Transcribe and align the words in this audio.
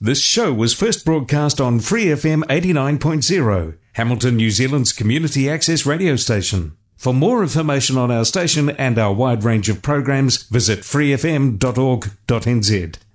This 0.00 0.22
show 0.22 0.52
was 0.52 0.74
first 0.74 1.04
broadcast 1.04 1.60
on 1.60 1.80
Free 1.80 2.04
FM 2.04 2.44
89.0, 2.44 3.76
Hamilton, 3.94 4.36
New 4.36 4.52
Zealand's 4.52 4.92
community 4.92 5.50
access 5.50 5.84
radio 5.84 6.14
station. 6.14 6.76
For 6.96 7.12
more 7.12 7.42
information 7.42 7.98
on 7.98 8.08
our 8.08 8.24
station 8.24 8.70
and 8.70 8.96
our 8.96 9.12
wide 9.12 9.42
range 9.42 9.68
of 9.68 9.82
programs, 9.82 10.44
visit 10.44 10.82
freefm.org.nz. 10.82 11.58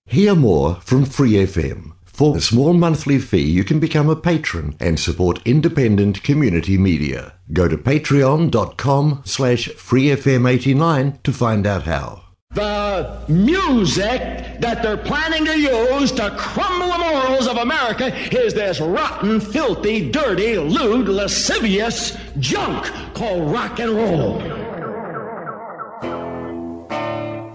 Hear 0.08 0.36
more 0.36 0.76
from 0.82 1.06
Free 1.06 1.32
FM. 1.32 1.94
For 2.04 2.36
a 2.36 2.42
small 2.42 2.74
monthly 2.74 3.18
fee, 3.18 3.50
you 3.50 3.64
can 3.64 3.80
become 3.80 4.10
a 4.10 4.18
patron 4.18 4.76
and 4.82 5.00
support 5.00 5.40
independent 5.46 6.22
community 6.22 6.78
media. 6.78 7.36
Go 7.54 7.70
to 7.70 7.78
patreon.com 7.78 9.22
slash 9.24 9.70
freefm89 9.70 11.24
to 11.24 11.32
find 11.32 11.66
out 11.66 11.84
how. 11.84 12.23
The 12.54 13.20
music 13.28 14.60
that 14.60 14.84
they're 14.84 14.96
planning 14.96 15.44
to 15.46 15.60
use 15.60 16.12
to 16.12 16.30
crumble 16.38 16.92
the 16.92 17.00
morals 17.00 17.48
of 17.48 17.58
America 17.58 18.16
is 18.32 18.54
this 18.54 18.80
rotten, 18.80 19.40
filthy, 19.40 20.12
dirty, 20.12 20.60
lewd, 20.60 21.08
lascivious 21.08 22.16
junk 22.38 22.86
called 23.16 23.52
rock 23.52 23.80
and 23.80 23.92
roll. 23.92 24.40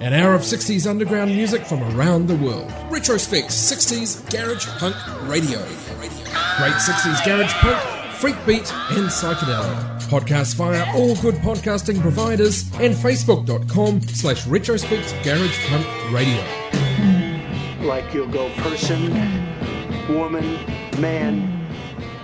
An 0.01 0.15
hour 0.15 0.35
of 0.35 0.41
60s 0.41 0.89
underground 0.89 1.31
music 1.31 1.65
from 1.65 1.81
around 1.95 2.27
the 2.27 2.37
world. 2.37 2.73
Retrospect 2.91 3.51
60s 3.51 4.29
Garage 4.31 4.67
Punk 4.79 4.97
Radio. 5.29 5.61
Great 6.59 6.73
60s 6.73 7.25
Garage 7.25 7.53
Punk, 7.55 7.79
Freak 8.15 8.37
Beat, 8.47 8.73
and 8.97 9.07
Psychedelia. 9.09 9.98
Podcast 10.09 10.55
via 10.55 10.87
all 10.97 11.15
good 11.17 11.35
podcasting 11.37 12.01
providers 12.01 12.63
and 12.81 12.95
facebook.com 12.95 14.01
slash 14.01 14.47
retrospect 14.47 15.15
garage 15.23 15.69
punk 15.69 15.87
radio. 16.11 16.43
Like 17.87 18.15
you'll 18.15 18.27
go 18.27 18.49
person, 18.57 19.13
woman, 20.09 20.59
man, 20.99 21.69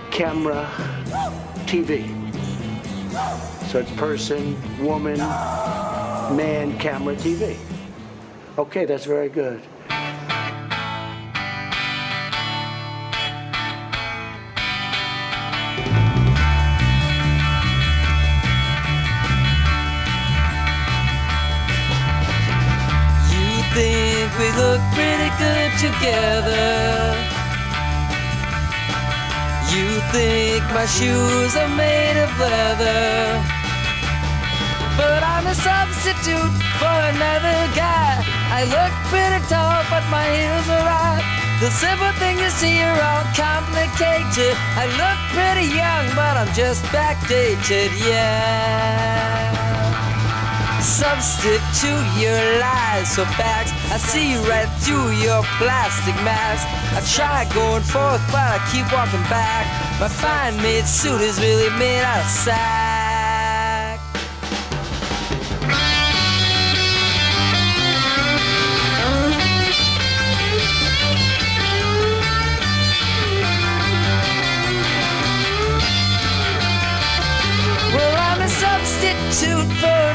camera, 0.09 0.67
TV. 1.67 2.07
So 3.67 3.79
it's 3.79 3.91
person, 3.91 4.57
woman, 4.83 5.19
man, 5.19 6.77
camera, 6.79 7.15
TV. 7.15 7.55
Okay, 8.57 8.85
that's 8.85 9.05
very 9.05 9.29
good. 9.29 9.61
Think 23.75 24.31
we 24.39 24.47
look 24.55 24.79
pretty 24.95 25.29
good 25.35 25.71
together. 25.83 27.11
You 29.75 29.87
think 30.15 30.63
my 30.71 30.87
shoes 30.87 31.51
are 31.59 31.73
made 31.75 32.15
of 32.23 32.31
leather. 32.39 33.43
But 34.95 35.21
I'm 35.27 35.45
a 35.47 35.55
substitute 35.55 36.55
for 36.79 36.97
another 37.11 37.59
guy. 37.75 38.23
I 38.59 38.63
look 38.63 38.93
pretty 39.11 39.43
tall, 39.51 39.83
but 39.91 40.07
my 40.07 40.23
heels 40.23 40.67
are 40.71 40.85
right. 40.87 41.25
The 41.59 41.69
simple 41.69 42.13
thing 42.15 42.39
you 42.39 42.51
see 42.55 42.79
are 42.79 42.99
all 43.09 43.27
complicated. 43.35 44.55
I 44.79 44.87
look 45.01 45.19
pretty 45.35 45.67
young, 45.75 46.05
but 46.15 46.39
I'm 46.39 46.51
just 46.55 46.81
backdated, 46.95 47.91
yeah. 48.07 49.54
Substitute 50.85 52.05
your 52.21 52.59
lies 52.61 53.15
for 53.15 53.25
facts. 53.41 53.73
I 53.91 53.97
see 53.97 54.37
right 54.47 54.69
through 54.85 55.17
your 55.17 55.41
plastic 55.57 56.13
mask. 56.21 56.67
I 56.93 57.01
try 57.01 57.43
going 57.55 57.81
forth, 57.81 58.21
but 58.31 58.45
I 58.53 58.59
keep 58.71 58.85
walking 58.93 59.25
back. 59.27 59.65
My 59.99 60.07
fine 60.07 60.55
made 60.61 60.85
suit 60.85 61.21
is 61.21 61.39
really 61.41 61.75
made 61.79 62.03
out 62.03 62.21
of 62.21 62.29
sack. 62.29 62.84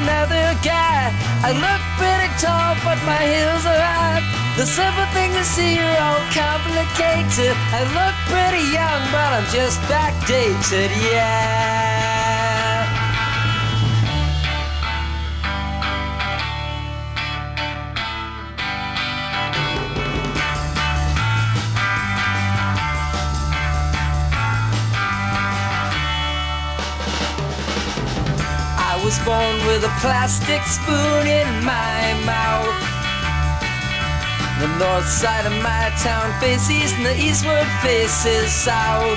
Another 0.03 0.57
guy. 0.63 1.13
I 1.45 1.51
look 1.53 1.83
pretty 2.01 2.31
tall, 2.41 2.77
but 2.85 2.99
my 3.05 3.21
heels 3.21 3.65
are 3.67 3.81
high. 3.81 4.23
The 4.57 4.67
simple 4.67 5.09
thing 5.15 5.33
you 5.33 5.45
see 5.45 5.79
are 5.79 5.99
all 6.07 6.23
complicated. 6.33 7.55
I 7.77 7.81
look 7.99 8.17
pretty 8.33 8.65
young, 8.73 9.03
but 9.13 9.31
I'm 9.37 9.49
just 9.53 9.81
backdated, 9.93 10.91
yeah. 11.13 11.90
With 29.81 29.89
a 29.89 30.01
plastic 30.01 30.61
spoon 30.65 31.25
in 31.25 31.49
my 31.65 32.13
mouth. 32.29 32.81
The 34.61 34.69
north 34.77 35.09
side 35.09 35.47
of 35.47 35.57
my 35.65 35.89
town 36.05 36.29
faces 36.39 36.93
and 36.93 37.07
the 37.07 37.17
eastward 37.17 37.65
faces 37.81 38.53
south. 38.53 39.17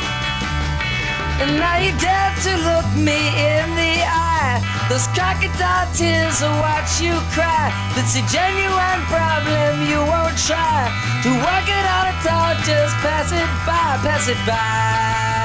And 1.43 1.59
now 1.59 1.83
you 1.83 1.91
dare 1.99 2.31
to 2.47 2.53
look 2.63 2.87
me 2.95 3.19
in 3.35 3.67
the 3.75 3.95
eye. 4.07 4.63
Those 4.87 5.03
crocodile 5.11 5.91
tears 5.91 6.39
will 6.39 6.55
watch 6.63 7.01
you 7.03 7.11
cry. 7.35 7.67
It's 7.99 8.15
a 8.15 8.23
genuine 8.31 9.03
problem 9.11 9.83
you 9.91 9.99
won't 9.99 10.37
try 10.47 10.87
to 11.27 11.29
work 11.43 11.67
it 11.67 11.85
out 11.91 12.07
at 12.07 12.23
all. 12.23 12.55
Just 12.63 12.95
pass 13.03 13.35
it 13.35 13.51
by, 13.67 13.99
pass 13.99 14.31
it 14.31 14.39
by. 14.47 15.43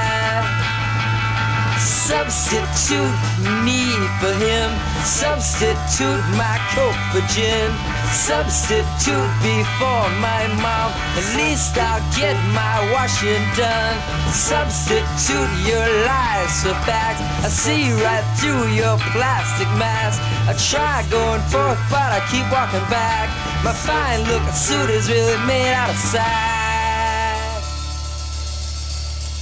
Substitute 2.07 3.19
me 3.67 3.83
for 4.23 4.31
him. 4.39 4.88
Substitute 5.03 6.23
my 6.35 6.59
coke 6.75 6.99
for 7.11 7.23
gin. 7.31 7.71
Substitute 8.11 9.31
before 9.41 10.07
my 10.19 10.43
mom. 10.59 10.91
At 11.15 11.27
least 11.37 11.77
I'll 11.77 12.03
get 12.17 12.35
my 12.51 12.91
washing 12.91 13.43
done. 13.55 13.95
Substitute 14.31 15.51
your 15.63 15.87
lies 16.05 16.63
for 16.63 16.75
facts. 16.83 17.21
I 17.45 17.49
see 17.49 17.91
right 18.03 18.25
through 18.39 18.73
your 18.75 18.97
plastic 19.15 19.69
mask. 19.79 20.21
I 20.47 20.53
try 20.57 21.05
going 21.09 21.41
forth, 21.47 21.79
but 21.89 22.09
I 22.11 22.19
keep 22.31 22.45
walking 22.51 22.85
back. 22.91 23.29
My 23.63 23.73
fine 23.73 24.23
looking 24.27 24.53
suit 24.53 24.89
is 24.89 25.09
really 25.09 25.37
made 25.47 25.73
out 25.73 25.89
of 25.89 25.95
sack. 25.95 26.48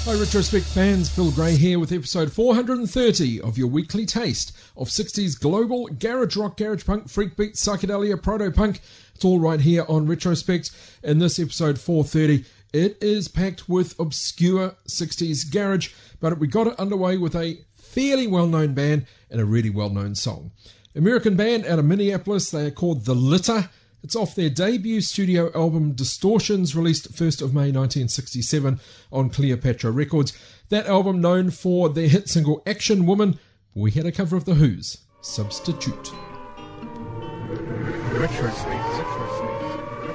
Hi, 0.07 0.13
Retrospect 0.13 0.63
fans. 0.63 1.09
Phil 1.09 1.31
Gray 1.31 1.57
here 1.57 1.79
with 1.79 1.91
episode 1.91 2.31
430 2.31 3.41
of 3.41 3.57
your 3.57 3.67
weekly 3.67 4.05
taste 4.05 4.57
of 4.77 4.87
60s 4.87 5.37
global 5.37 5.87
garage 5.87 6.37
rock, 6.37 6.55
garage 6.55 6.85
punk, 6.85 7.09
freak 7.09 7.35
beat, 7.35 7.55
psychedelia, 7.55 8.23
proto 8.23 8.49
punk. 8.49 8.79
It's 9.13 9.25
all 9.25 9.37
right 9.37 9.59
here 9.59 9.83
on 9.89 10.07
Retrospect. 10.07 10.71
In 11.03 11.19
this 11.19 11.39
episode 11.39 11.77
430, 11.77 12.45
it 12.71 12.97
is 13.01 13.27
packed 13.27 13.67
with 13.67 13.99
obscure 13.99 14.75
60s 14.87 15.51
garage, 15.51 15.91
but 16.21 16.39
we 16.39 16.47
got 16.47 16.67
it 16.67 16.79
underway 16.79 17.17
with 17.17 17.35
a 17.35 17.57
fairly 17.73 18.27
well 18.27 18.47
known 18.47 18.73
band 18.73 19.07
and 19.29 19.41
a 19.41 19.45
really 19.45 19.69
well 19.69 19.89
known 19.89 20.15
song. 20.15 20.51
American 20.95 21.35
band 21.35 21.65
out 21.65 21.79
of 21.79 21.85
Minneapolis, 21.85 22.49
they 22.49 22.67
are 22.67 22.71
called 22.71 23.03
The 23.03 23.13
Litter. 23.13 23.69
It's 24.07 24.15
off 24.15 24.35
their 24.35 24.49
debut 24.49 25.01
studio 25.01 25.51
album 25.53 25.91
Distortions, 25.91 26.77
released 26.77 27.11
1st 27.11 27.41
of 27.41 27.53
May 27.53 27.73
1967 27.73 28.79
on 29.11 29.29
Cleopatra 29.29 29.91
Records. 29.91 30.31
That 30.69 30.85
album 30.87 31.19
known 31.19 31.51
for 31.51 31.89
their 31.89 32.07
hit 32.07 32.29
single 32.29 32.63
Action 32.65 33.05
Woman. 33.05 33.37
We 33.75 33.91
had 33.91 34.05
a 34.05 34.13
cover 34.13 34.37
of 34.37 34.45
The 34.45 34.53
Who's 34.53 34.99
Substitute. 35.19 36.13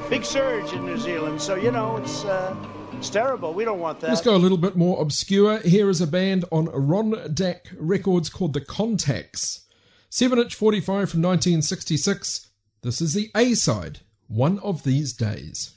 Big 0.09 0.25
surge 0.25 0.73
in 0.73 0.87
New 0.87 0.97
Zealand, 0.97 1.43
so 1.43 1.57
you 1.57 1.71
know 1.71 1.99
it's 1.99 2.25
uh, 2.25 2.57
it's 2.95 3.11
terrible. 3.11 3.53
We 3.53 3.67
don't 3.67 3.79
want 3.79 4.01
that. 4.01 4.09
Let's 4.09 4.23
go 4.23 4.35
a 4.35 4.39
little 4.39 4.57
bit 4.57 4.75
more 4.75 5.03
obscure. 5.03 5.59
Here 5.59 5.91
is 5.91 6.01
a 6.01 6.07
band 6.07 6.47
on 6.51 6.71
Ron 6.73 7.35
Dak 7.35 7.69
Records 7.77 8.31
called 8.31 8.55
The 8.55 8.63
Contacts. 8.63 9.67
7 10.09 10.39
inch 10.39 10.55
45 10.55 10.87
from 11.11 11.21
1966. 11.21 12.52
This 12.83 13.01
is 13.01 13.15
the 13.15 13.31
A 13.37 13.55
side, 13.55 14.01
One 14.27 14.59
of 14.59 14.83
These 14.83 15.13
Days. 15.13 15.77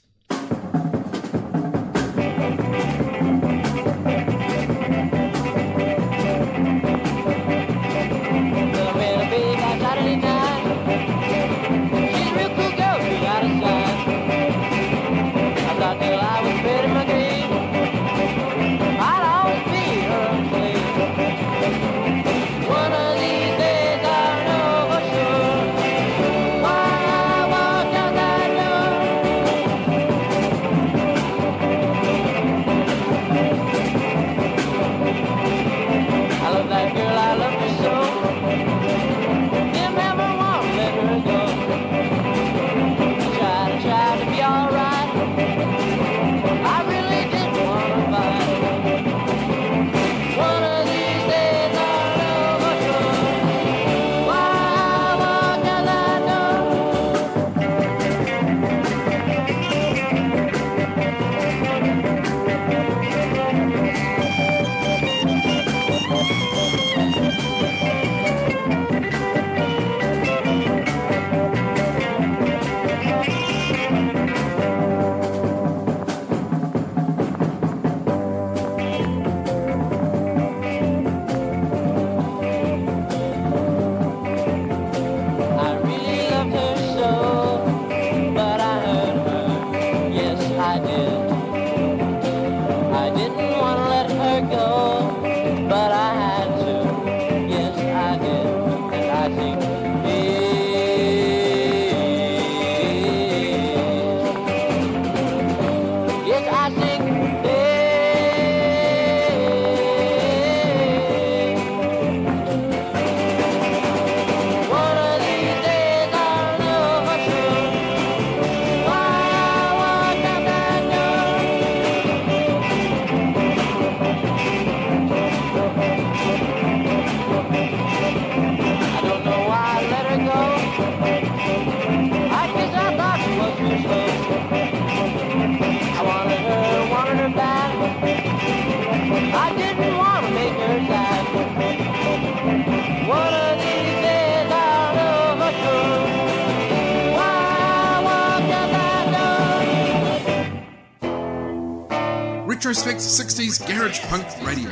Retrospect 152.66 152.98
60s 152.98 153.64
Garage 153.64 154.00
Punk 154.06 154.26
Radio. 154.44 154.68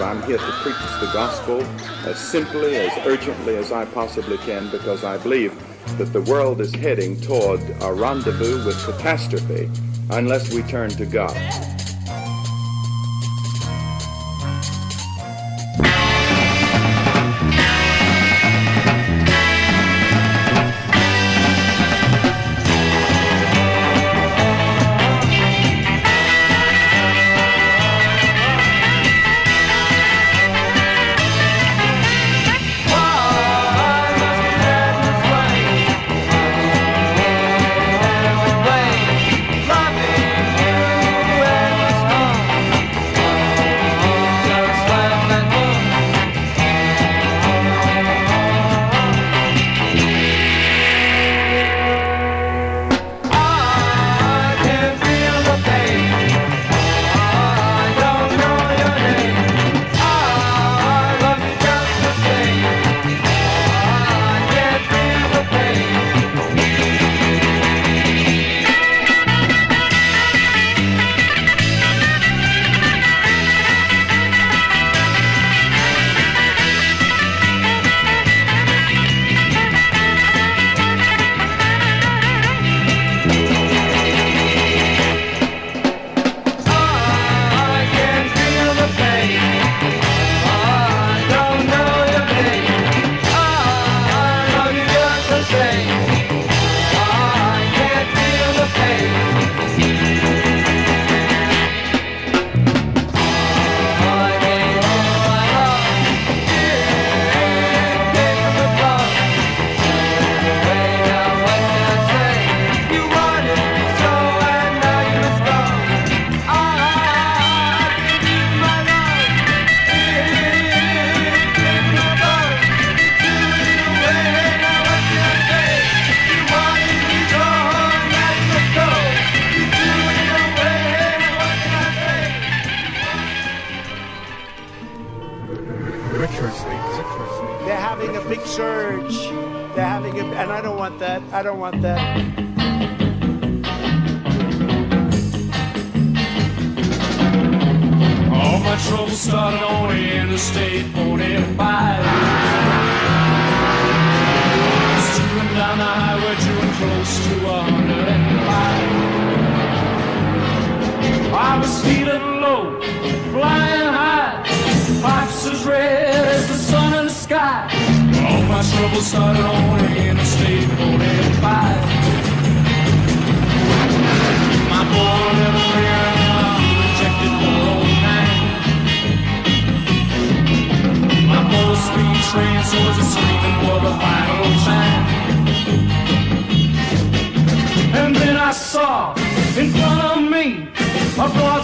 I'm 0.00 0.22
here 0.22 0.38
to 0.38 0.52
preach 0.62 0.76
the 0.98 1.10
gospel 1.12 1.60
as 2.08 2.18
simply, 2.18 2.76
as 2.76 3.06
urgently 3.06 3.56
as 3.56 3.70
I 3.70 3.84
possibly 3.84 4.38
can 4.38 4.70
because 4.70 5.04
I 5.04 5.18
believe 5.18 5.54
that 5.98 6.14
the 6.14 6.22
world 6.22 6.62
is 6.62 6.74
heading 6.74 7.20
toward 7.20 7.60
a 7.82 7.92
rendezvous 7.92 8.64
with 8.64 8.82
catastrophe 8.86 9.70
unless 10.08 10.54
we 10.54 10.62
turn 10.62 10.88
to 10.92 11.04
God. 11.04 11.73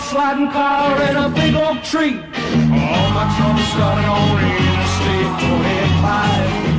sliding 0.09 0.50
car 0.50 0.97
and 1.02 1.16
a 1.19 1.28
big 1.28 1.54
oak 1.54 1.83
tree. 1.83 2.16
All 2.16 3.11
my 3.16 3.26
troubles 3.37 3.69
started 3.73 4.09
on 4.09 4.38
Interstate 4.40 5.33
25. 5.49 6.70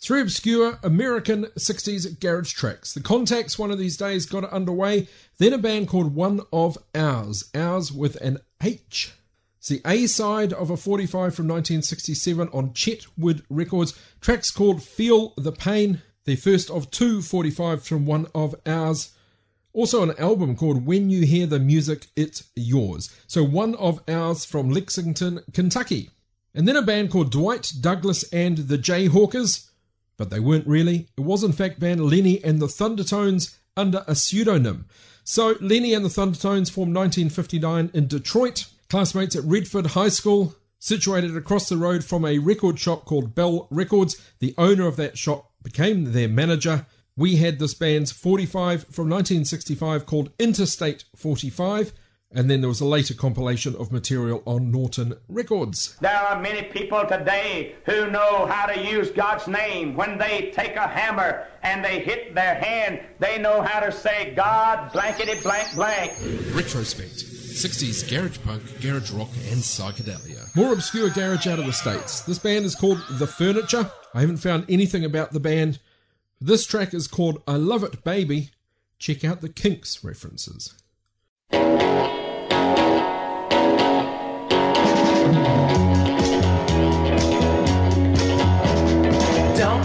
Three 0.00 0.20
obscure 0.20 0.78
American 0.82 1.44
60s 1.56 2.18
garage 2.18 2.52
tracks. 2.52 2.92
The 2.92 3.00
Contacts 3.00 3.56
one 3.56 3.70
of 3.70 3.78
these 3.78 3.96
days 3.96 4.26
got 4.26 4.42
it 4.42 4.50
underway, 4.50 5.06
then 5.38 5.52
a 5.52 5.58
band 5.58 5.86
called 5.86 6.16
One 6.16 6.40
of 6.52 6.76
Ours, 6.92 7.50
Ours 7.54 7.92
with 7.92 8.16
an 8.16 8.38
H. 8.60 9.12
It's 9.62 9.68
the 9.68 9.80
A 9.86 10.08
side 10.08 10.52
of 10.52 10.70
a 10.70 10.76
45 10.76 11.36
from 11.36 11.46
1967 11.46 12.48
on 12.48 12.72
Chetwood 12.72 13.44
Records. 13.48 13.96
Tracks 14.22 14.50
called 14.50 14.82
Feel 14.82 15.34
the 15.36 15.52
Pain, 15.52 16.00
the 16.24 16.36
first 16.36 16.70
of 16.70 16.90
two 16.90 17.18
45s 17.18 17.86
from 17.86 18.06
One 18.06 18.28
of 18.34 18.54
Ours. 18.64 19.10
Also, 19.74 20.02
an 20.02 20.16
album 20.18 20.56
called 20.56 20.86
When 20.86 21.10
You 21.10 21.26
Hear 21.26 21.46
the 21.46 21.58
Music, 21.58 22.06
It's 22.16 22.44
Yours. 22.56 23.14
So, 23.26 23.44
One 23.44 23.74
of 23.74 24.00
Ours 24.08 24.46
from 24.46 24.70
Lexington, 24.70 25.40
Kentucky. 25.52 26.08
And 26.54 26.66
then 26.66 26.76
a 26.76 26.82
band 26.82 27.10
called 27.10 27.30
Dwight 27.30 27.72
Douglas 27.80 28.22
and 28.32 28.56
the 28.56 28.78
Jayhawkers 28.78 29.68
but 30.22 30.30
they 30.30 30.38
weren't 30.38 30.68
really. 30.68 31.08
It 31.16 31.22
was, 31.22 31.42
in 31.42 31.50
fact, 31.50 31.80
band 31.80 32.08
Lenny 32.08 32.42
and 32.44 32.60
the 32.60 32.66
Thundertones 32.66 33.56
under 33.76 34.04
a 34.06 34.14
pseudonym. 34.14 34.86
So, 35.24 35.56
Lenny 35.60 35.94
and 35.94 36.04
the 36.04 36.08
Thundertones 36.08 36.70
formed 36.70 36.94
1959 36.94 37.90
in 37.92 38.06
Detroit, 38.06 38.66
classmates 38.88 39.34
at 39.34 39.42
Redford 39.42 39.88
High 39.88 40.10
School, 40.10 40.54
situated 40.82 41.36
across 41.36 41.68
the 41.68 41.76
road 41.76 42.02
from 42.02 42.24
a 42.24 42.38
record 42.38 42.76
shop 42.76 43.04
called 43.04 43.36
Bell 43.36 43.68
Records. 43.70 44.20
The 44.40 44.52
owner 44.58 44.88
of 44.88 44.96
that 44.96 45.16
shop 45.16 45.52
became 45.62 46.10
their 46.12 46.28
manager. 46.28 46.86
We 47.16 47.36
had 47.36 47.60
this 47.60 47.72
band's 47.72 48.10
45 48.10 48.86
from 48.88 49.08
1965 49.08 50.06
called 50.06 50.32
Interstate 50.40 51.04
45 51.14 51.92
and 52.34 52.50
then 52.50 52.62
there 52.62 52.68
was 52.68 52.80
a 52.80 52.86
later 52.86 53.14
compilation 53.14 53.76
of 53.76 53.92
material 53.92 54.42
on 54.46 54.70
Norton 54.70 55.14
Records. 55.28 55.96
There 56.00 56.16
are 56.16 56.40
many 56.40 56.62
people 56.62 57.04
today 57.06 57.74
who 57.84 58.10
know 58.10 58.46
how 58.46 58.66
to 58.66 58.80
use 58.80 59.10
God's 59.10 59.46
name. 59.46 59.94
When 59.94 60.16
they 60.16 60.50
take 60.54 60.74
a 60.76 60.88
hammer 60.88 61.46
and 61.62 61.84
they 61.84 62.00
hit 62.00 62.34
their 62.34 62.54
hand, 62.54 63.00
they 63.18 63.38
know 63.38 63.60
how 63.60 63.80
to 63.80 63.92
say, 63.92 64.32
God 64.34 64.90
blankety 64.92 65.40
blank 65.42 65.74
blank. 65.74 66.12
Retrospect 66.54 67.26
60s 67.52 68.08
garage 68.08 68.38
punk, 68.44 68.62
garage 68.80 69.10
rock, 69.10 69.28
and 69.50 69.60
psychedelia. 69.60 70.41
More 70.54 70.74
obscure 70.74 71.08
garage 71.08 71.46
out 71.46 71.58
of 71.58 71.64
the 71.64 71.72
States. 71.72 72.20
This 72.20 72.38
band 72.38 72.66
is 72.66 72.74
called 72.74 73.02
The 73.12 73.26
Furniture. 73.26 73.90
I 74.12 74.20
haven't 74.20 74.36
found 74.36 74.66
anything 74.68 75.02
about 75.02 75.32
the 75.32 75.40
band. 75.40 75.78
This 76.42 76.66
track 76.66 76.92
is 76.92 77.08
called 77.08 77.42
I 77.48 77.56
Love 77.56 77.82
It 77.82 78.04
Baby. 78.04 78.50
Check 78.98 79.24
out 79.24 79.40
the 79.40 79.48
Kinks 79.48 80.04
references. 80.04 80.74
Don't 81.50 81.62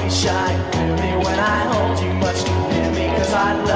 be 0.04 0.10
shy, 0.10 0.52
me 0.98 1.16
when 1.24 1.40
I 1.40 1.64
hold 1.72 1.98
you 2.04 2.14
much 2.16 2.44
me, 2.94 3.08
cause 3.16 3.34
I 3.34 3.67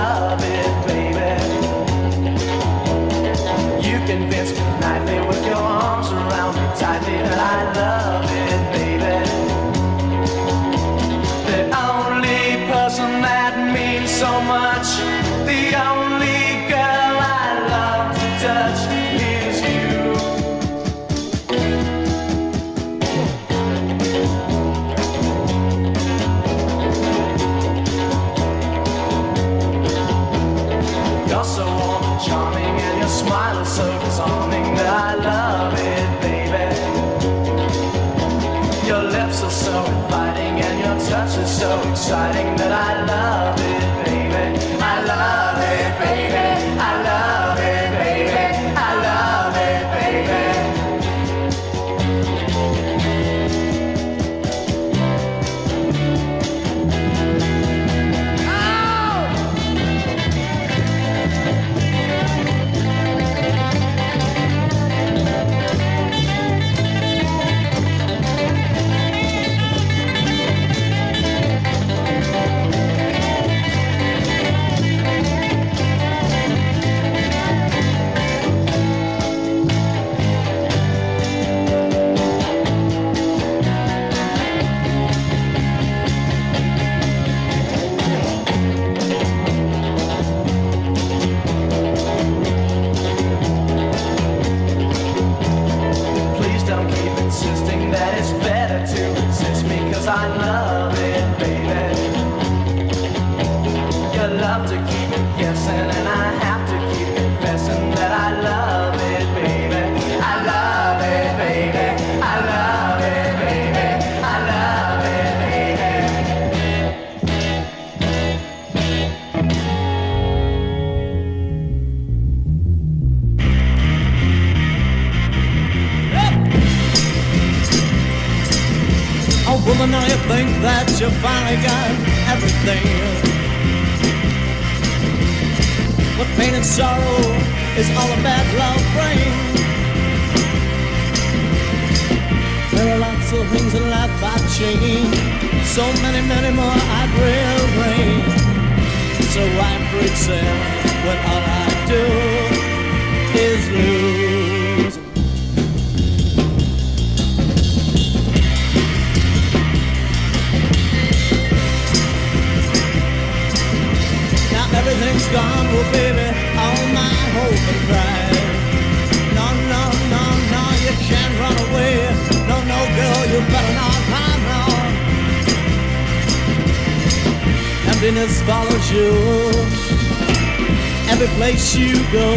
place 181.51 181.75
you 181.75 181.93
go. 182.11 182.31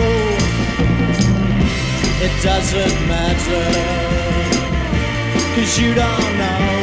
It 2.26 2.34
doesn't 2.42 2.96
matter, 3.06 3.64
cause 5.54 5.78
you 5.78 5.94
don't 5.94 6.38
know. 6.38 6.73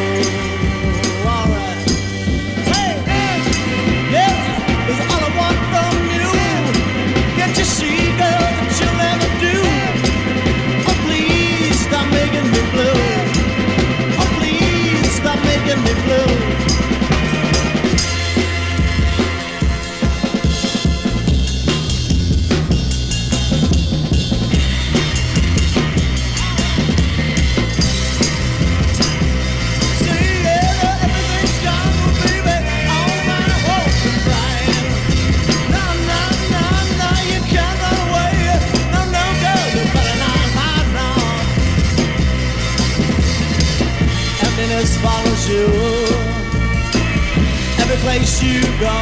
Place 48.12 48.44
you 48.44 48.60
go. 48.78 48.98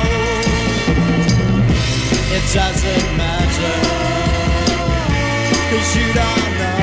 It 2.38 2.46
doesn't 2.54 3.08
matter, 3.18 3.76
cause 5.70 5.90
you 5.98 6.08
don't 6.20 6.52
know. 6.60 6.78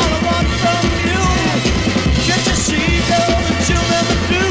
All 0.00 0.12
I 0.16 0.20
want 0.26 0.48
from 0.62 0.84
you. 1.08 1.22
You'll 3.68 3.88
never 3.96 4.16
do? 4.32 4.44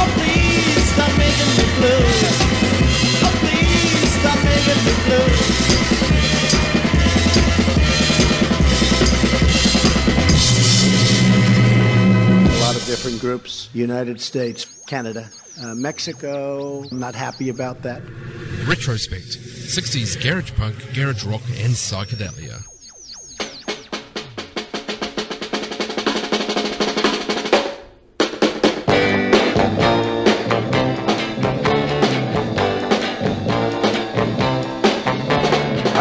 Oh, 0.00 0.08
please 0.16 0.84
stop 0.92 1.12
making 1.18 1.52
me 1.58 1.64
blue. 1.76 2.11
Groups. 13.32 13.70
United 13.72 14.20
States, 14.20 14.66
Canada, 14.86 15.30
uh, 15.62 15.74
Mexico. 15.74 16.84
I'm 16.90 17.00
not 17.00 17.14
happy 17.14 17.48
about 17.48 17.80
that. 17.82 18.02
Retrospect 18.68 19.38
60s 19.78 20.22
garage 20.22 20.52
punk, 20.52 20.76
garage 20.92 21.24
rock, 21.24 21.40
and 21.56 21.72
psychedelia. 21.72 22.58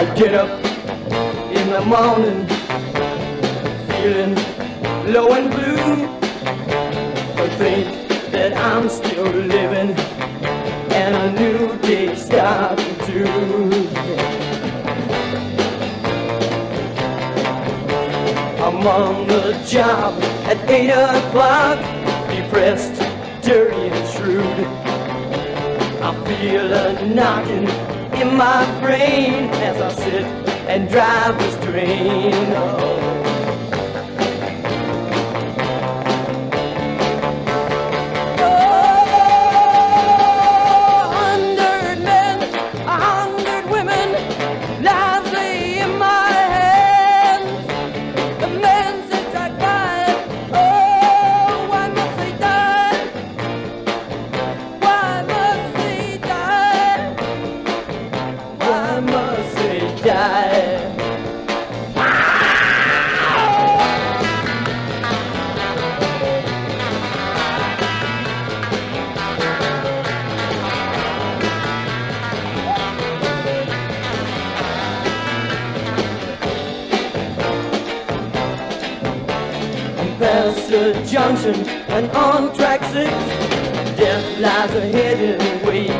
I 0.01 0.03
get 0.15 0.33
up 0.33 0.51
in 1.59 1.65
the 1.75 1.81
morning 1.95 2.41
feeling 3.87 4.35
low 5.13 5.31
and 5.33 5.49
blue. 5.49 5.60
I'm 18.81 18.87
on 18.87 19.27
the 19.27 19.53
job 19.69 20.19
at 20.49 20.57
8 20.67 20.89
o'clock, 20.89 21.77
depressed, 22.31 22.99
dirty 23.43 23.75
and 23.75 24.09
shrewd. 24.09 24.43
I 26.01 26.25
feel 26.25 26.73
a 26.73 27.05
knocking 27.05 27.67
in 28.19 28.35
my 28.35 28.65
brain 28.81 29.51
as 29.61 29.79
I 29.79 29.91
sit 29.93 30.25
and 30.67 30.89
drive 30.89 31.37
this 31.37 31.63
train. 31.63 32.33
Oh. 32.55 33.20
The 80.71 80.93
junction 81.05 81.53
and 81.89 82.09
on 82.11 82.55
track 82.55 82.81
six. 82.93 83.11
Death 83.99 84.39
lies 84.39 84.73
ahead 84.73 85.19
in 85.19 85.67
wait. 85.67 85.91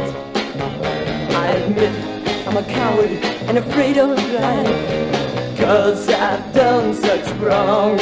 I 1.36 1.48
admit 1.58 2.48
I'm 2.48 2.56
a 2.56 2.64
coward 2.64 3.10
and 3.50 3.58
afraid 3.58 3.98
of 3.98 4.12
life. 4.32 5.58
Cause 5.60 6.08
I've 6.08 6.54
done 6.54 6.94
such 6.94 7.28
wrong. 7.42 7.98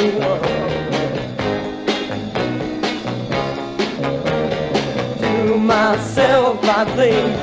To 5.18 5.56
myself 5.58 6.60
I 6.62 6.84
think 6.94 7.36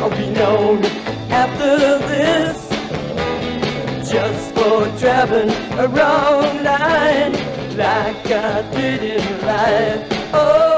I'll 0.00 0.10
be 0.16 0.30
known 0.30 0.82
after 1.30 1.98
this 2.08 2.68
just 4.10 4.54
for 4.54 4.88
traveling 4.98 5.50
a 5.78 5.86
wrong 5.88 6.64
line 6.64 7.47
like 7.78 8.26
I 8.26 8.62
did 8.72 9.02
in 9.04 9.46
life. 9.46 10.30
Oh, 10.34 10.77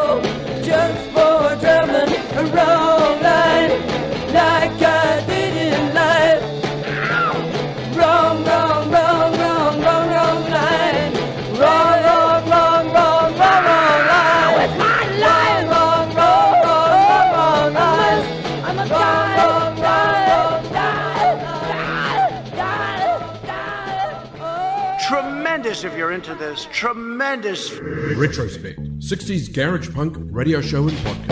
Tremendous. 26.57 27.73
Retrospect 27.79 28.81
60s 28.99 29.53
garage 29.53 29.95
punk 29.95 30.17
radio 30.33 30.61
show 30.61 30.89
and 30.89 30.97
podcast. 30.99 31.30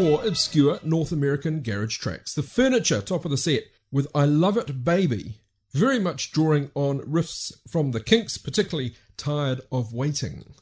Four 0.00 0.24
obscure 0.26 0.80
North 0.82 1.12
American 1.12 1.60
garage 1.60 1.98
tracks. 1.98 2.32
The 2.32 2.42
Furniture, 2.42 3.02
top 3.02 3.26
of 3.26 3.30
the 3.30 3.36
set, 3.36 3.64
with 3.92 4.08
I 4.14 4.24
Love 4.24 4.56
It 4.56 4.82
Baby, 4.82 5.40
very 5.74 5.98
much 5.98 6.32
drawing 6.32 6.70
on 6.74 7.00
riffs 7.00 7.52
from 7.68 7.90
the 7.90 8.00
Kinks, 8.00 8.38
particularly 8.38 8.94
Tired 9.18 9.60
of 9.70 9.92
Waiting. 9.92 10.54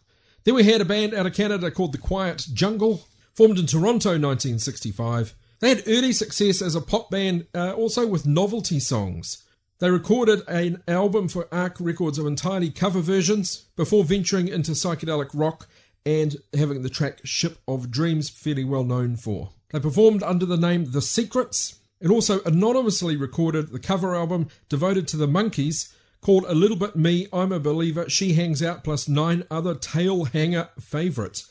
Then 0.43 0.57
we 0.57 0.65
had 0.65 0.81
a 0.81 0.85
band 0.85 1.15
out 1.15 1.27
of 1.27 1.35
Canada 1.35 1.71
called 1.71 1.93
The 1.93 1.99
Quiet 1.99 2.49
Jungle, 2.53 3.07
formed 3.33 3.61
in 3.61 3.67
Toronto 3.67 4.09
1965. 4.09 5.35
They 5.61 5.69
had 5.69 5.85
early 5.87 6.13
success 6.13 6.61
as 6.61 6.75
a 6.75 6.81
pop 6.81 7.09
band, 7.09 7.47
uh, 7.55 7.75
also 7.75 8.09
with 8.09 8.27
novelty 8.27 8.81
songs. 8.81 9.45
They 9.79 9.89
recorded 9.89 10.43
an 10.49 10.83
album 10.89 11.29
for 11.29 11.47
Arc 11.53 11.77
Records 11.79 12.19
of 12.19 12.27
entirely 12.27 12.71
cover 12.71 13.01
versions 13.01 13.67
before 13.77 14.03
venturing 14.03 14.49
into 14.49 14.73
psychedelic 14.73 15.31
rock 15.33 15.69
and 16.05 16.37
having 16.57 16.83
the 16.83 16.91
track 16.91 17.21
Ship 17.25 17.59
of 17.67 17.91
Dreams 17.91 18.31
fairly 18.31 18.65
well 18.65 18.85
known 18.85 19.17
for. 19.17 19.51
They 19.71 19.81
performed 19.81 20.23
under 20.23 20.47
the 20.47 20.57
name 20.57 20.93
The 20.93 21.03
Secrets 21.03 21.79
and 22.01 22.11
also 22.11 22.43
anonymously 22.45 23.17
recorded 23.17 23.71
the 23.71 23.79
cover 23.79 24.15
album 24.15 24.49
devoted 24.69 25.09
to 25.09 25.17
the 25.17 25.27
Monkees 25.27 25.93
called 26.21 26.45
A 26.45 26.55
Little 26.55 26.77
Bit 26.77 26.97
Me, 26.97 27.27
I'm 27.33 27.53
a 27.53 27.61
Believer, 27.61 28.09
She 28.09 28.33
Hangs 28.33 28.63
Out, 28.63 28.85
plus 28.85 29.09
nine 29.09 29.45
other 29.51 29.75
tail 29.75 30.25
hanger 30.25 30.69
favourites. 30.81 31.49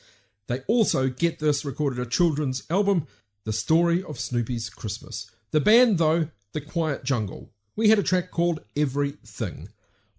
They 0.47 0.61
also, 0.67 1.09
get 1.09 1.39
this, 1.39 1.65
recorded 1.65 1.99
a 1.99 2.09
children's 2.09 2.63
album, 2.69 3.07
The 3.43 3.53
Story 3.53 4.03
of 4.03 4.19
Snoopy's 4.19 4.69
Christmas. 4.69 5.29
The 5.51 5.59
band, 5.59 5.97
though, 5.97 6.29
The 6.53 6.61
Quiet 6.61 7.03
Jungle. 7.03 7.51
We 7.75 7.89
had 7.89 7.99
a 7.99 8.03
track 8.03 8.31
called 8.31 8.61
Everything. 8.75 9.69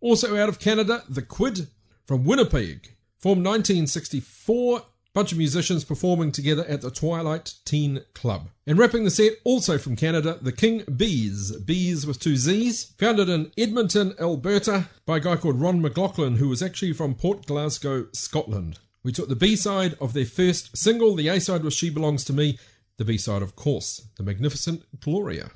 Also 0.00 0.36
out 0.36 0.48
of 0.48 0.60
Canada, 0.60 1.02
The 1.08 1.22
Quid 1.22 1.68
from 2.06 2.24
Winnipeg. 2.24 2.94
Formed 3.18 3.44
1964, 3.44 4.82
bunch 5.12 5.32
of 5.32 5.38
musicians 5.38 5.82
performing 5.82 6.30
together 6.30 6.64
at 6.68 6.82
the 6.82 6.90
Twilight 6.92 7.54
Teen 7.64 8.02
Club. 8.14 8.50
And 8.64 8.78
wrapping 8.78 9.02
the 9.02 9.10
set, 9.10 9.32
also 9.42 9.76
from 9.76 9.96
Canada, 9.96 10.38
the 10.40 10.52
King 10.52 10.84
Bees, 10.84 11.56
Bees 11.56 12.06
with 12.06 12.20
two 12.20 12.36
Z's, 12.36 12.92
founded 12.96 13.28
in 13.28 13.50
Edmonton, 13.58 14.14
Alberta, 14.20 14.88
by 15.04 15.16
a 15.16 15.20
guy 15.20 15.34
called 15.34 15.60
Ron 15.60 15.82
McLaughlin, 15.82 16.36
who 16.36 16.48
was 16.48 16.62
actually 16.62 16.92
from 16.92 17.16
Port 17.16 17.44
Glasgow, 17.46 18.06
Scotland. 18.12 18.78
We 19.02 19.10
took 19.10 19.28
the 19.28 19.34
B 19.34 19.56
side 19.56 19.96
of 20.00 20.12
their 20.12 20.24
first 20.24 20.76
single, 20.76 21.16
the 21.16 21.26
A 21.26 21.40
side 21.40 21.64
was 21.64 21.74
She 21.74 21.90
Belongs 21.90 22.22
to 22.26 22.32
Me, 22.32 22.56
the 22.98 23.04
B 23.04 23.18
side, 23.18 23.42
of 23.42 23.56
course, 23.56 24.06
The 24.16 24.22
Magnificent 24.22 24.84
Gloria. 25.00 25.50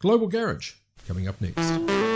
Global 0.00 0.26
Garage, 0.26 0.72
coming 1.06 1.28
up 1.28 1.40
next. 1.40 2.13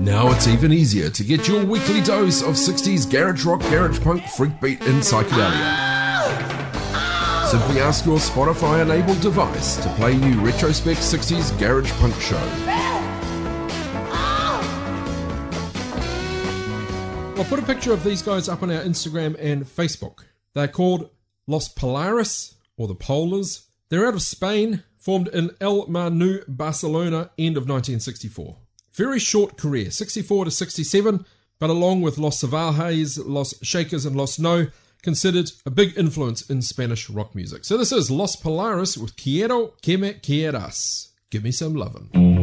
Now 0.00 0.32
it's 0.32 0.48
even 0.48 0.72
easier 0.72 1.10
to 1.10 1.24
get 1.24 1.46
your 1.46 1.64
weekly 1.64 2.00
dose 2.00 2.42
of 2.42 2.54
60s 2.54 3.10
garage 3.10 3.44
rock, 3.44 3.60
garage 3.62 4.00
punk, 4.00 4.24
freak 4.24 4.60
beat, 4.60 4.80
and 4.82 5.02
psychedelia. 5.02 5.92
Simply 7.48 7.80
ask 7.80 8.06
your 8.06 8.18
Spotify 8.18 8.82
enabled 8.82 9.20
device 9.20 9.76
to 9.76 9.88
play 9.90 10.12
you 10.12 10.40
Retrospect 10.40 10.98
60s 11.00 11.58
Garage 11.58 11.92
Punk 11.92 12.14
Show. 12.20 12.36
I'll 17.36 17.44
put 17.44 17.58
a 17.58 17.66
picture 17.66 17.92
of 17.92 18.02
these 18.02 18.22
guys 18.22 18.48
up 18.48 18.62
on 18.62 18.70
our 18.70 18.82
Instagram 18.82 19.36
and 19.38 19.64
Facebook. 19.64 20.24
They're 20.54 20.68
called 20.68 21.10
Los 21.46 21.68
Polaris, 21.68 22.54
or 22.76 22.88
the 22.88 22.94
Polars. 22.94 23.66
They're 23.88 24.06
out 24.06 24.14
of 24.14 24.22
Spain, 24.22 24.84
formed 24.96 25.28
in 25.28 25.50
El 25.60 25.86
Masnou, 25.86 26.44
Barcelona, 26.48 27.30
end 27.36 27.56
of 27.56 27.68
1964. 27.68 28.56
Very 28.92 29.18
short 29.18 29.56
career, 29.56 29.90
64 29.90 30.46
to 30.46 30.50
67, 30.50 31.24
but 31.58 31.70
along 31.70 32.02
with 32.02 32.18
Los 32.18 32.42
Salvajes, 32.42 33.18
Los 33.24 33.54
Shakers, 33.62 34.04
and 34.04 34.16
Los 34.16 34.38
No, 34.38 34.66
considered 35.02 35.50
a 35.64 35.70
big 35.70 35.96
influence 35.96 36.48
in 36.50 36.62
Spanish 36.62 37.08
rock 37.08 37.34
music. 37.34 37.64
So 37.64 37.76
this 37.76 37.92
is 37.92 38.10
Los 38.10 38.36
Polaris 38.36 38.98
with 38.98 39.16
Quiero 39.16 39.74
que 39.80 39.96
me 39.96 40.14
quieras. 40.14 41.08
Give 41.30 41.42
me 41.42 41.52
some 41.52 41.74
lovin'. 41.74 42.41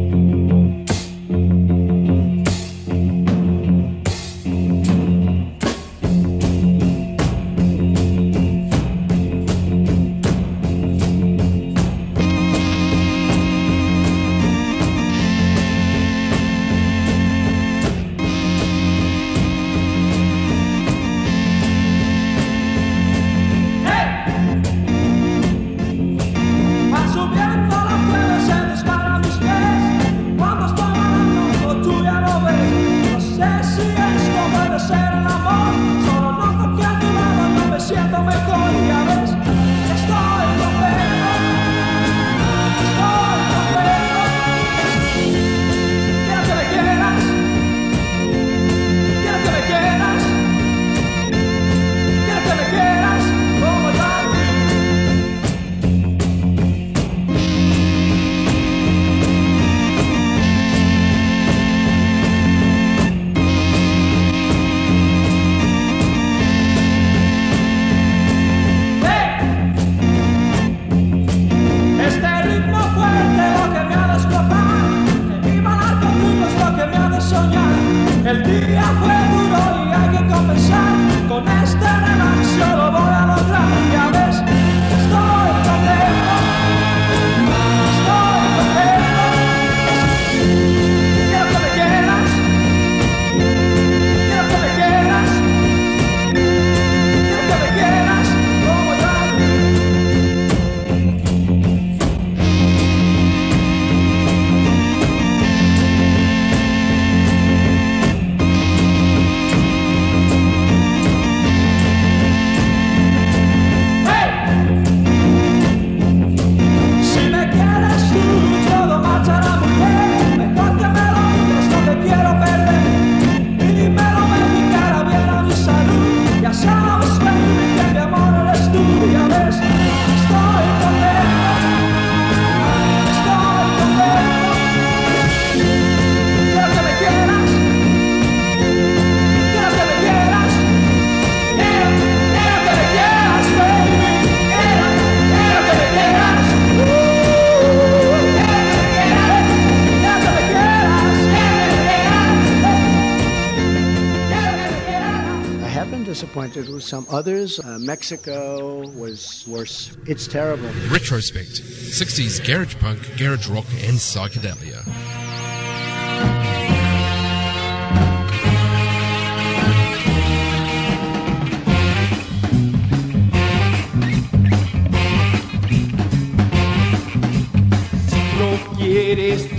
some 156.80 157.06
others. 157.10 157.60
Uh, 157.60 157.78
Mexico 157.78 158.88
was 158.90 159.44
worse. 159.46 159.96
It's 160.06 160.26
terrible. 160.26 160.68
Retrospect 160.90 161.62
60s 161.62 162.44
garage 162.46 162.76
punk, 162.78 163.16
garage 163.16 163.48
rock, 163.48 163.66
and 163.84 163.98
psychedelia. 163.98 164.84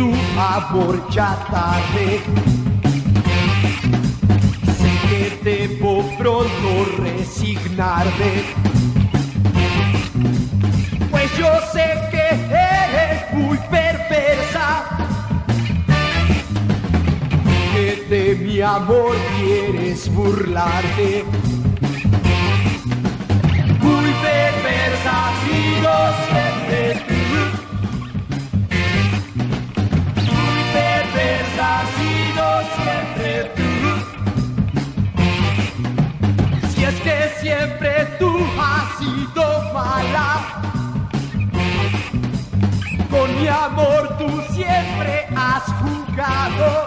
Tu. 0.02 0.22
Debo 5.44 6.04
pronto 6.18 6.86
resignarme. 6.98 8.44
Pues 11.10 11.38
yo 11.38 11.50
sé 11.74 11.94
que 12.12 12.28
eres 12.30 13.34
muy 13.34 13.58
perversa. 13.70 14.84
Que 17.74 18.06
de 18.10 18.36
mi 18.36 18.62
amor 18.62 19.16
quieres 19.40 20.10
burlarte. 20.14 21.26
Muy 23.82 24.12
perversa 24.22 25.12
ha 25.12 25.32
sido 25.46 25.92
siempre. 26.28 26.82
Muy 30.16 30.62
perversa 30.74 31.80
ha 31.80 31.86
sido 31.98 32.46
siempre 32.76 33.61
siempre 37.42 38.06
tú 38.20 38.32
has 38.60 38.98
sido 39.00 39.74
mala. 39.74 40.62
Con 43.10 43.42
mi 43.42 43.48
amor 43.48 44.16
tú 44.20 44.30
siempre 44.54 45.28
has 45.36 45.64
jugado. 45.82 46.86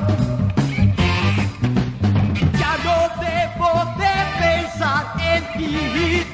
Ya 2.60 2.72
no 2.86 2.96
debo 3.20 3.70
de 3.98 4.14
pensar 4.40 5.04
en 5.18 5.42
ti. 5.58 6.33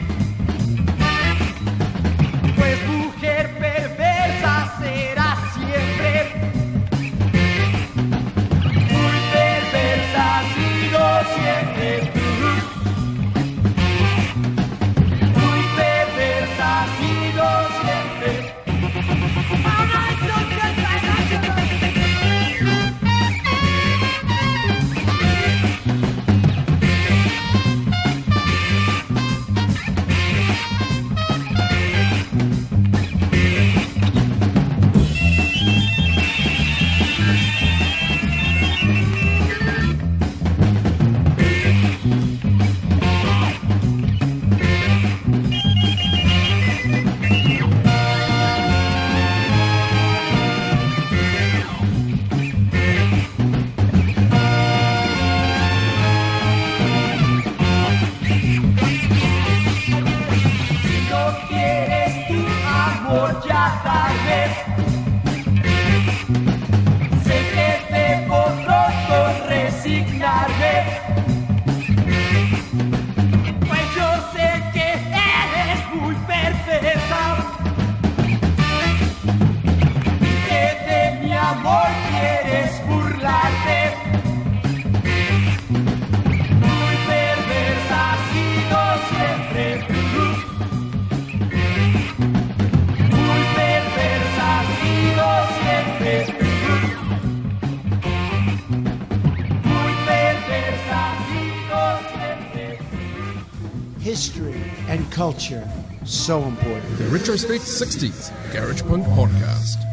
Culture, 105.41 105.67
so 106.05 106.43
important. 106.43 106.99
The 106.99 107.05
Retrospect 107.05 107.63
60s 107.63 108.31
Garage 108.53 108.83
Punk 108.83 109.07
Podcast. 109.07 109.90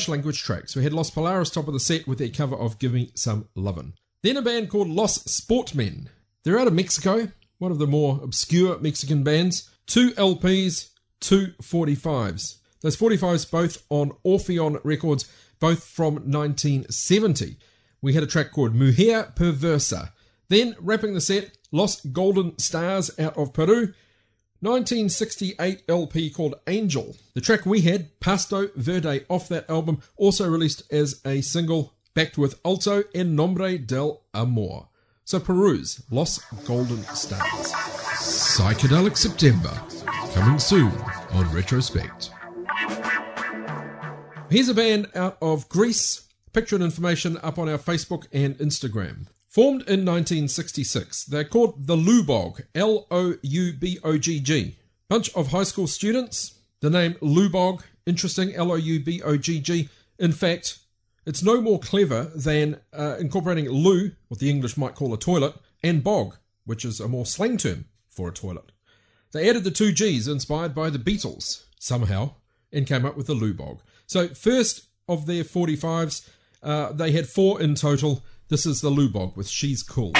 Spanish 0.00 0.08
language 0.08 0.42
tracks. 0.42 0.74
We 0.74 0.82
had 0.82 0.94
Los 0.94 1.10
Polaris 1.10 1.50
top 1.50 1.68
of 1.68 1.74
the 1.74 1.80
set 1.80 2.06
with 2.06 2.18
their 2.18 2.30
cover 2.30 2.56
of 2.56 2.78
Give 2.78 2.94
Me 2.94 3.10
Some 3.14 3.48
Lovin'. 3.54 3.92
Then 4.22 4.38
a 4.38 4.42
band 4.42 4.70
called 4.70 4.88
Los 4.88 5.18
Sportmen. 5.24 6.08
They're 6.42 6.58
out 6.58 6.66
of 6.66 6.72
Mexico, 6.72 7.28
one 7.58 7.70
of 7.70 7.78
the 7.78 7.86
more 7.86 8.18
obscure 8.22 8.78
Mexican 8.78 9.22
bands. 9.22 9.68
Two 9.86 10.12
LPs, 10.12 10.88
two 11.20 11.48
45s. 11.60 12.56
Those 12.80 12.96
45s 12.96 13.50
both 13.50 13.84
on 13.90 14.12
Orfeón 14.24 14.80
Records, 14.84 15.30
both 15.58 15.84
from 15.84 16.14
1970. 16.14 17.58
We 18.00 18.14
had 18.14 18.22
a 18.22 18.26
track 18.26 18.52
called 18.52 18.74
Mujer 18.74 19.34
Perversa. 19.36 20.12
Then, 20.48 20.76
wrapping 20.80 21.12
the 21.12 21.20
set, 21.20 21.58
Los 21.72 22.00
Golden 22.00 22.58
Stars 22.58 23.10
out 23.18 23.36
of 23.36 23.52
Peru. 23.52 23.92
1968 24.60 25.84
LP 25.88 26.28
called 26.28 26.54
Angel. 26.66 27.16
The 27.32 27.40
track 27.40 27.64
we 27.64 27.80
had, 27.80 28.20
Pasto 28.20 28.68
Verde, 28.76 29.24
off 29.30 29.48
that 29.48 29.68
album, 29.70 30.02
also 30.16 30.48
released 30.50 30.82
as 30.92 31.20
a 31.24 31.40
single, 31.40 31.94
backed 32.14 32.36
with 32.36 32.60
Alto 32.62 33.04
en 33.14 33.34
Nombre 33.34 33.78
del 33.78 34.20
Amor. 34.34 34.88
So 35.24 35.40
peruse 35.40 36.02
Los 36.10 36.40
Golden 36.66 37.02
Stars. 37.04 37.72
Psychedelic 38.18 39.16
September, 39.16 39.72
coming 40.34 40.58
soon 40.58 40.92
on 41.32 41.46
Retrospect. 41.54 42.30
Here's 44.50 44.68
a 44.68 44.74
band 44.74 45.08
out 45.14 45.38
of 45.40 45.70
Greece. 45.70 46.28
Picture 46.52 46.74
and 46.74 46.84
information 46.84 47.38
up 47.38 47.58
on 47.58 47.68
our 47.68 47.78
Facebook 47.78 48.26
and 48.32 48.58
Instagram. 48.58 49.28
Formed 49.50 49.80
in 49.88 50.06
1966, 50.06 51.24
they're 51.24 51.42
called 51.42 51.88
the 51.88 51.96
Loubogg, 51.96 52.62
L 52.72 53.08
O 53.10 53.34
U 53.42 53.72
B 53.72 53.98
O 54.04 54.16
G 54.16 54.38
G. 54.38 54.76
Bunch 55.08 55.34
of 55.34 55.48
high 55.48 55.64
school 55.64 55.88
students. 55.88 56.60
The 56.78 56.88
name 56.88 57.14
Loubogg, 57.14 57.82
interesting, 58.06 58.54
L 58.54 58.70
O 58.70 58.76
U 58.76 59.00
B 59.00 59.20
O 59.22 59.36
G 59.36 59.58
G. 59.58 59.88
In 60.20 60.30
fact, 60.30 60.78
it's 61.26 61.42
no 61.42 61.60
more 61.60 61.80
clever 61.80 62.30
than 62.32 62.78
uh, 62.92 63.16
incorporating 63.18 63.68
loo, 63.68 64.12
what 64.28 64.38
the 64.38 64.48
English 64.48 64.76
might 64.76 64.94
call 64.94 65.12
a 65.12 65.18
toilet, 65.18 65.56
and 65.82 66.04
bog, 66.04 66.36
which 66.64 66.84
is 66.84 67.00
a 67.00 67.08
more 67.08 67.26
slang 67.26 67.56
term 67.56 67.86
for 68.08 68.28
a 68.28 68.32
toilet. 68.32 68.70
They 69.32 69.50
added 69.50 69.64
the 69.64 69.72
two 69.72 69.90
G's 69.90 70.28
inspired 70.28 70.76
by 70.76 70.90
the 70.90 70.98
Beatles, 71.00 71.64
somehow, 71.76 72.34
and 72.72 72.86
came 72.86 73.04
up 73.04 73.16
with 73.16 73.26
the 73.26 73.34
Loubogg. 73.34 73.80
So, 74.06 74.28
first 74.28 74.86
of 75.08 75.26
their 75.26 75.42
45s, 75.42 76.28
uh, 76.62 76.92
they 76.92 77.10
had 77.10 77.26
four 77.26 77.60
in 77.60 77.74
total. 77.74 78.22
This 78.50 78.66
is 78.66 78.80
the 78.80 78.90
Loubogg 78.90 79.36
with 79.36 79.46
She's 79.46 79.80
Cool. 79.84 80.12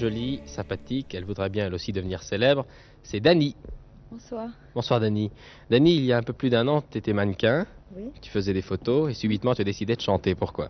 Jolie, 0.00 0.40
sympathique, 0.46 1.14
elle 1.14 1.24
voudrait 1.24 1.50
bien 1.50 1.66
elle 1.66 1.74
aussi 1.74 1.92
devenir 1.92 2.22
célèbre. 2.22 2.66
C'est 3.02 3.20
Dani. 3.20 3.54
Bonsoir. 4.10 4.48
Bonsoir 4.74 4.98
Dani. 5.00 5.30
Dani, 5.70 5.94
il 5.96 6.04
y 6.04 6.12
a 6.12 6.16
un 6.18 6.22
peu 6.22 6.32
plus 6.32 6.50
d'un 6.50 6.66
an, 6.66 6.82
tu 6.90 6.98
étais 6.98 7.12
mannequin, 7.12 7.66
Oui. 7.96 8.04
tu 8.20 8.30
faisais 8.30 8.52
des 8.52 8.62
photos 8.62 9.10
et 9.10 9.14
subitement 9.14 9.54
tu 9.54 9.60
as 9.60 9.64
décidé 9.64 9.94
de 9.94 10.00
chanter. 10.00 10.34
Pourquoi? 10.34 10.68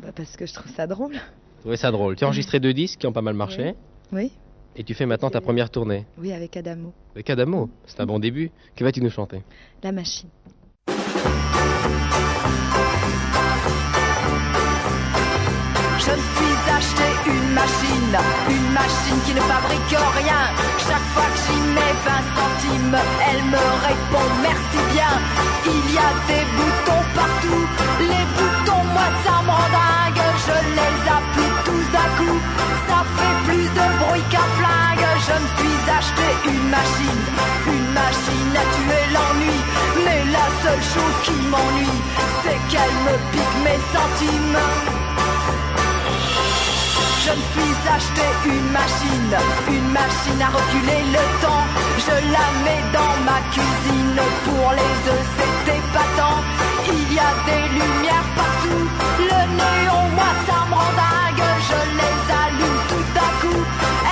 Bah 0.00 0.08
parce 0.14 0.36
que 0.36 0.46
je 0.46 0.54
trouve 0.54 0.70
ça 0.72 0.86
drôle. 0.86 1.12
Tu 1.14 1.60
trouvais 1.60 1.76
ça 1.76 1.90
drôle. 1.90 2.14
Tu 2.16 2.24
as 2.24 2.28
enregistré 2.28 2.60
deux 2.60 2.72
disques 2.74 3.00
qui 3.00 3.06
ont 3.06 3.12
pas 3.12 3.22
mal 3.22 3.34
marché 3.34 3.74
Oui. 4.12 4.30
et 4.76 4.84
tu 4.84 4.94
fais 4.94 5.06
maintenant 5.06 5.30
ta 5.30 5.40
première 5.40 5.70
tournée. 5.70 6.04
Oui, 6.18 6.32
avec 6.32 6.56
Adamo. 6.56 6.92
Avec 7.14 7.28
Adamo, 7.30 7.70
c'est 7.86 8.00
un 8.00 8.06
bon 8.06 8.18
début. 8.20 8.50
Que 8.76 8.84
vas-tu 8.84 9.00
nous 9.02 9.10
chanter? 9.10 9.42
La 9.82 9.90
machine. 9.90 10.28
Je 15.98 16.10
me 16.12 16.16
suis 16.16 16.70
acheté 16.70 17.05
une 17.26 17.52
machine, 17.54 18.18
une 18.48 18.70
machine 18.72 19.20
qui 19.24 19.34
ne 19.34 19.40
fabrique 19.40 19.98
rien. 20.18 20.42
Chaque 20.78 21.06
fois 21.14 21.28
que 21.32 21.38
j'y 21.44 21.58
mets 21.74 21.96
20 22.06 22.22
centimes, 22.38 22.98
elle 23.28 23.42
me 23.44 23.64
répond 23.86 24.26
merci 24.42 24.78
bien. 24.94 25.12
Il 25.66 25.94
y 25.94 25.98
a 25.98 26.10
des 26.30 26.44
boutons 26.56 27.04
partout, 27.14 27.64
les 28.00 28.24
boutons, 28.36 28.84
moi 28.94 29.08
ça 29.24 29.42
me 29.42 29.50
rend 29.50 29.70
dingue. 29.74 30.24
Je 30.46 30.56
les 30.78 30.96
applique 31.16 31.58
tous 31.66 31.86
d'un 31.94 32.10
coup, 32.18 32.38
ça 32.88 32.98
fait 33.16 33.36
plus 33.46 33.68
de 33.78 33.84
bruit 34.00 34.26
qu'un 34.30 34.48
flingue. 34.58 35.06
Je 35.26 35.34
me 35.42 35.48
suis 35.56 35.78
acheté 35.98 36.26
une 36.46 36.68
machine, 36.70 37.24
une 37.66 37.90
machine 37.92 38.52
à 38.54 38.64
tuer 38.74 39.04
l'ennui. 39.14 39.58
Mais 40.04 40.22
la 40.30 40.46
seule 40.62 40.84
chose 40.94 41.16
qui 41.24 41.36
m'ennuie, 41.50 42.00
c'est 42.42 42.60
qu'elle 42.70 42.96
me 43.06 43.14
pique 43.32 43.58
mes 43.64 43.80
centimes. 43.92 45.05
Je 47.26 47.32
me 47.32 47.42
suis 47.54 47.76
acheté 47.90 48.22
une 48.46 48.70
machine, 48.70 49.34
une 49.66 49.90
machine 49.90 50.40
à 50.40 50.46
reculer 50.46 51.02
le 51.10 51.24
temps. 51.42 51.66
Je 52.06 52.14
la 52.30 52.46
mets 52.62 52.86
dans 52.94 53.14
ma 53.26 53.38
cuisine 53.50 54.20
pour 54.46 54.70
les 54.78 54.94
œufs, 55.10 55.26
c'est 55.34 55.74
épatant. 55.74 56.38
Il 56.86 57.02
y 57.12 57.18
a 57.18 57.32
des 57.48 57.64
lumières 57.74 58.30
partout, 58.38 58.86
le 59.18 59.40
néon, 59.58 60.02
moi 60.14 60.30
ça 60.46 60.58
me 60.70 60.74
rend 60.78 60.94
dingue. 61.02 61.46
Je 61.68 61.80
les 61.98 62.18
allume 62.42 62.80
tout 62.94 63.10
à 63.18 63.28
coup, 63.42 63.62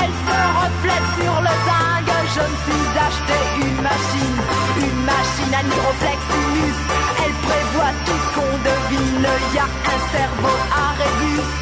elles 0.00 0.18
se 0.26 0.38
reflètent 0.58 1.12
sur 1.14 1.36
le 1.46 1.54
zinc. 1.66 2.08
Je 2.34 2.42
me 2.50 2.56
suis 2.66 2.88
acheté 2.98 3.38
une 3.62 3.80
machine, 3.80 4.38
une 4.86 5.00
machine 5.06 5.54
à 5.54 5.62
nitroflex 5.62 6.18
sinus. 6.30 6.78
Elle 7.22 7.36
prévoit 7.46 7.94
tout 8.06 8.24
qu'on 8.34 8.54
devine, 8.68 9.26
y 9.54 9.58
a 9.58 9.68
un 9.94 10.00
cerveau 10.10 10.56
à 10.74 10.98
rébus. 10.98 11.53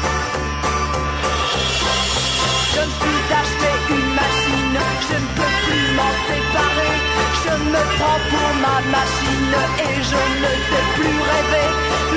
Et 9.79 9.95
je 10.11 10.21
ne 10.43 10.51
sais 10.69 10.85
plus 10.95 11.17
rêver. 11.31 11.69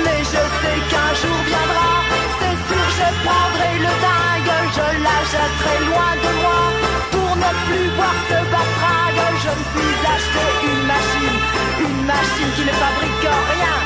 Mais 0.05 0.21
je 0.33 0.41
sais 0.59 0.79
qu'un 0.89 1.11
jour 1.21 1.39
viendra, 1.49 1.91
c'est 2.39 2.57
sûr 2.67 2.85
je 2.99 3.07
prendrai 3.25 3.73
le 3.85 3.93
dingue. 4.05 4.53
Je 4.77 4.87
la 5.07 5.17
jetterai 5.31 5.77
loin 5.89 6.13
de 6.23 6.31
moi 6.41 6.61
pour 7.11 7.35
ne 7.35 7.51
plus 7.65 7.87
voir 7.95 8.15
ce 8.29 8.37
batrague. 8.53 9.23
Je 9.43 9.51
me 9.57 9.63
suis 9.73 9.95
acheté 10.15 10.43
une 10.69 10.83
machine, 10.93 11.37
une 11.85 12.01
machine 12.05 12.51
qui 12.55 12.63
ne 12.69 12.75
fabrique 12.83 13.27
rien. 13.53 13.77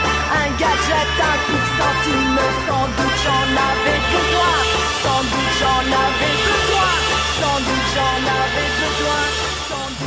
Un 0.41 0.49
gadget, 0.61 1.11
un 1.31 1.37
pour 1.47 1.65
centime, 1.77 2.39
sans 2.67 2.87
doute 2.97 3.17
j'en 3.25 3.47
avais 3.69 4.01
besoin. 4.13 4.55
Sans 5.03 5.21
doute 5.31 5.53
j'en 5.59 5.83
avais 6.05 6.35
besoin. 6.47 6.89
Sans 7.41 7.59
doute 7.67 7.87
j'en 7.95 8.19
avais 8.41 8.71
besoin. 8.81 9.21
Sans 9.69 9.89
doute 9.97 10.00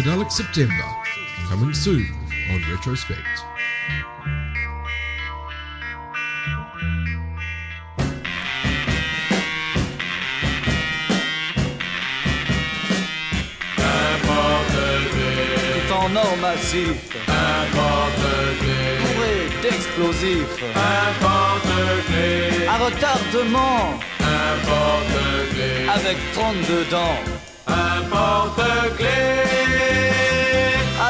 Psychedelic 0.00 0.32
September, 0.32 0.88
coming 1.50 1.74
soon 1.74 2.06
on 2.50 2.58
Retrospect. 2.72 3.18
Tout 15.74 15.92
en 15.92 16.16
or 16.16 16.36
massif. 16.40 17.14
Bourré 19.02 19.48
d'explosifs. 19.60 20.64
Un 22.68 22.78
retardement. 22.84 24.00
Avec 25.92 26.16
32 26.32 26.84
dents. 26.90 27.18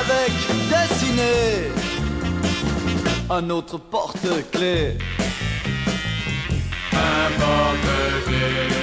Avec 0.00 0.32
dessiné. 0.70 1.68
Un 3.28 3.50
autre 3.50 3.76
porte-clé. 3.76 4.96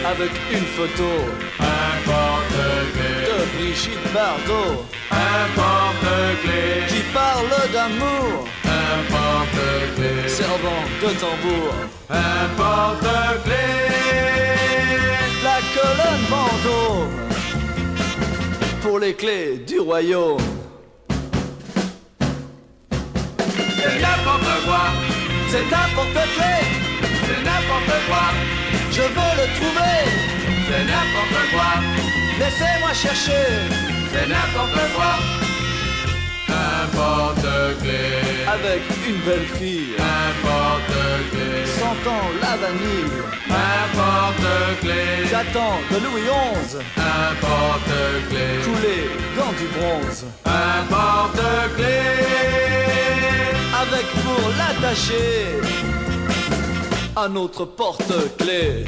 Avec 0.05 0.32
une 0.51 0.68
photo. 0.78 1.09
De 3.28 3.38
Brigitte 3.57 4.13
Bardot. 4.13 4.86
Qui 6.88 7.01
parle 7.13 7.55
d'amour. 7.74 8.47
Servant 10.28 10.84
de 11.01 11.09
tambour. 11.20 11.74
La 15.43 15.59
colonne 15.74 16.26
Vendôme. 16.30 17.15
Pour 18.84 18.99
les 18.99 19.15
clés 19.15 19.57
du 19.65 19.80
royaume. 19.80 20.57
C'est 25.50 25.64
n'importe 25.72 26.20
clé. 26.36 26.56
C'est 27.26 27.43
n'importe 27.43 27.95
quoi. 28.08 28.26
Je 28.91 29.02
veux 29.02 29.34
le 29.39 29.48
trouver. 29.58 29.98
C'est 30.68 30.84
n'importe 30.91 31.39
quoi. 31.54 31.72
Laissez-moi 32.39 32.93
chercher. 32.93 33.48
C'est 34.12 34.28
n'importe 34.28 34.80
quoi. 34.95 35.14
Un 36.50 36.88
porte-clé. 36.95 38.04
Avec 38.56 38.82
une 39.08 39.20
belle 39.26 39.48
fille. 39.58 39.95
Un 40.00 40.32
porte-clé. 40.45 41.66
Sentant 41.80 42.26
la 42.41 42.58
vanille. 42.58 43.22
Un 43.50 43.84
porte-clé. 43.98 45.30
Datant 45.32 45.80
de 45.91 45.98
Louis 46.04 46.24
XI. 46.24 46.78
Un 46.98 47.36
porte-clé. 47.39 48.45
Coulé 48.66 49.00
dans 49.38 49.54
du 49.54 49.68
bronze. 49.78 50.26
Un 50.45 50.84
porte-clé 50.89 52.37
avec 53.82 54.05
pour 54.23 54.49
l'attacher 54.57 55.61
à 57.15 57.28
notre 57.28 57.65
porte-clés. 57.65 58.86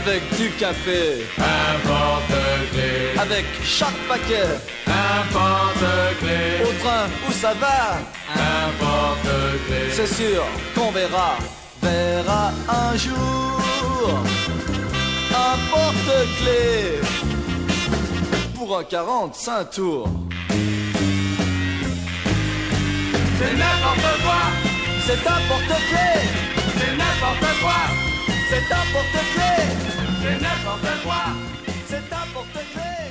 Avec 0.00 0.22
du 0.36 0.48
café. 0.50 1.26
Un 1.38 1.88
porte-clé. 1.88 3.18
Avec 3.20 3.44
chaque 3.64 4.00
paquet. 4.08 4.50
Un 4.86 5.26
porte-clé. 5.32 6.62
Au 6.62 6.72
train 6.82 7.06
où 7.28 7.32
ça 7.32 7.52
va. 7.54 7.98
Un 8.32 8.70
porte-clé. 8.78 9.90
C'est 9.90 10.06
sûr 10.06 10.44
qu'on 10.74 10.92
verra. 10.92 11.36
Verra 11.82 12.52
un 12.68 12.96
jour. 12.96 14.22
Un 15.32 15.56
porte-clé. 15.72 17.00
Pour 18.54 18.78
un 18.78 18.84
45 18.84 19.70
tours. 19.70 20.08
C'est 23.38 23.54
n'importe 23.62 24.10
quoi. 24.22 24.42
C'est 25.06 25.26
un 25.26 25.40
porte-clé. 25.48 26.10
C'est 26.78 26.92
n'importe 26.96 27.50
quoi. 27.60 27.80
C'est 28.48 28.72
un 28.72 28.84
porte-clé. 28.92 29.87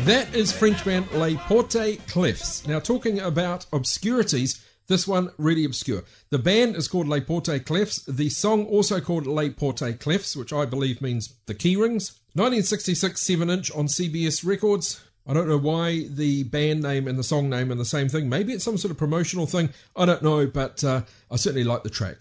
That 0.06 0.28
is 0.34 0.52
French 0.52 0.84
band 0.84 1.10
Les 1.14 1.36
Porte 1.36 2.00
Clefs. 2.08 2.68
Now, 2.68 2.80
talking 2.80 3.20
about 3.20 3.66
obscurities, 3.72 4.62
this 4.88 5.08
one 5.08 5.32
really 5.38 5.64
obscure. 5.64 6.04
The 6.32 6.40
band 6.40 6.76
is 6.76 6.88
called 6.88 7.08
Les 7.08 7.22
Porte 7.22 7.64
Clefs. 7.66 8.04
The 8.08 8.30
song 8.30 8.66
also 8.66 9.00
called 9.00 9.26
Les 9.26 9.50
Porte 9.50 10.00
Clefs, 10.00 10.36
which 10.36 10.52
I 10.52 10.66
believe 10.66 11.02
means 11.02 11.34
the 11.46 11.54
key 11.54 11.78
rings. 11.78 12.12
1966 12.34 13.22
7 13.22 13.50
inch 13.50 13.72
on 13.72 13.88
CBS 13.88 14.46
Records. 14.46 15.02
I 15.26 15.34
don't 15.34 15.48
know 15.48 15.58
why 15.58 16.08
the 16.10 16.44
band 16.44 16.84
name 16.84 17.08
and 17.08 17.18
the 17.18 17.24
song 17.24 17.50
name 17.50 17.72
are 17.72 17.76
the 17.76 17.86
same 17.86 18.10
thing. 18.10 18.28
Maybe 18.28 18.54
it's 18.54 18.64
some 18.64 18.78
sort 18.78 18.92
of 18.92 18.98
promotional 18.98 19.46
thing. 19.46 19.70
I 19.96 20.06
don't 20.06 20.24
know, 20.24 20.46
but 20.46 20.84
uh, 20.84 21.04
I 21.32 21.38
certainly 21.38 21.64
like 21.64 21.84
the 21.84 21.90
track. 21.90 22.18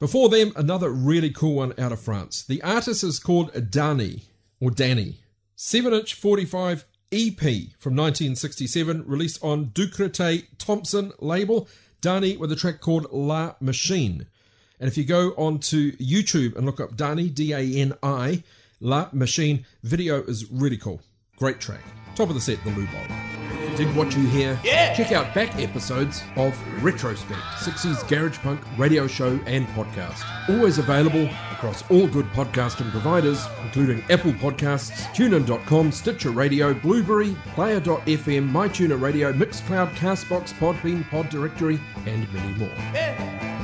Before 0.00 0.30
them, 0.30 0.54
another 0.56 0.88
really 0.88 1.28
cool 1.28 1.56
one 1.56 1.74
out 1.78 1.92
of 1.92 2.00
France. 2.00 2.42
The 2.42 2.62
artist 2.62 3.04
is 3.04 3.18
called 3.18 3.52
Dani, 3.52 4.22
or 4.58 4.70
Danny. 4.70 5.18
7 5.56 5.92
inch 5.92 6.14
45 6.14 6.86
EP 7.12 7.38
from 7.76 7.94
1967, 7.96 9.04
released 9.06 9.44
on 9.44 9.66
Ducretet 9.66 10.46
Thomson 10.56 11.12
label. 11.18 11.68
Dani 12.00 12.38
with 12.38 12.50
a 12.50 12.56
track 12.56 12.80
called 12.80 13.12
La 13.12 13.56
Machine. 13.60 14.26
And 14.80 14.88
if 14.88 14.96
you 14.96 15.04
go 15.04 15.32
onto 15.32 15.92
YouTube 15.98 16.56
and 16.56 16.64
look 16.64 16.80
up 16.80 16.96
Dani, 16.96 17.32
D 17.32 17.52
A 17.52 17.60
N 17.60 17.92
I, 18.02 18.42
La 18.80 19.10
Machine, 19.12 19.66
video 19.82 20.22
is 20.22 20.50
really 20.50 20.78
cool. 20.78 21.02
Great 21.36 21.60
track. 21.60 21.84
Top 22.14 22.30
of 22.30 22.34
the 22.34 22.40
set, 22.40 22.64
the 22.64 22.70
Loubogg. 22.70 23.39
Did 23.80 23.96
what 23.96 24.14
you 24.14 24.26
hear? 24.26 24.60
Yeah. 24.62 24.92
Check 24.92 25.10
out 25.10 25.34
back 25.34 25.58
episodes 25.58 26.22
of 26.36 26.54
Retrospect, 26.82 27.40
60s 27.60 28.06
Garage 28.06 28.36
Punk 28.40 28.60
radio 28.76 29.06
show 29.06 29.40
and 29.46 29.66
podcast. 29.68 30.22
Always 30.50 30.76
available 30.76 31.24
across 31.50 31.82
all 31.90 32.06
good 32.06 32.26
podcasting 32.32 32.90
providers, 32.90 33.42
including 33.62 34.04
Apple 34.10 34.32
Podcasts, 34.32 34.90
TuneIn.com, 35.14 35.92
Stitcher 35.92 36.28
Radio, 36.28 36.74
Blubrry, 36.74 37.34
Player.fm, 37.54 38.50
MyTuner 38.52 39.00
Radio, 39.00 39.32
Mixcloud, 39.32 39.90
Castbox, 39.94 40.52
Podbean, 40.58 41.08
Pod 41.08 41.30
Directory, 41.30 41.80
and 42.04 42.30
many 42.34 42.52
more. 42.58 42.68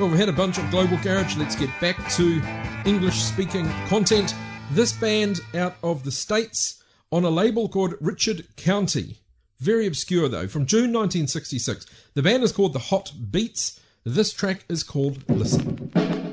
Well, 0.01 0.09
we've 0.09 0.19
had 0.19 0.31
a 0.31 0.33
bunch 0.33 0.57
of 0.57 0.71
global 0.71 0.97
garage. 1.03 1.37
Let's 1.37 1.57
get 1.57 1.69
back 1.79 2.11
to 2.13 2.43
English 2.87 3.23
speaking 3.23 3.69
content. 3.87 4.35
This 4.71 4.95
band 4.95 5.41
out 5.55 5.77
of 5.83 6.05
the 6.05 6.11
States 6.11 6.83
on 7.13 7.25
a 7.25 7.29
label 7.29 7.69
called 7.69 7.97
Richard 8.01 8.47
County. 8.57 9.19
Very 9.59 9.87
obscure 9.87 10.29
though, 10.29 10.49
from 10.49 10.67
June 10.67 10.93
1966. 10.93 11.87
The 12.15 12.23
band 12.23 12.43
is 12.43 12.53
called 12.53 12.73
The 12.73 12.79
Hot 12.79 13.13
Beats. 13.31 13.81
This 14.05 14.33
track 14.33 14.65
is 14.69 14.83
called 14.83 15.29
Listen. 15.29 16.26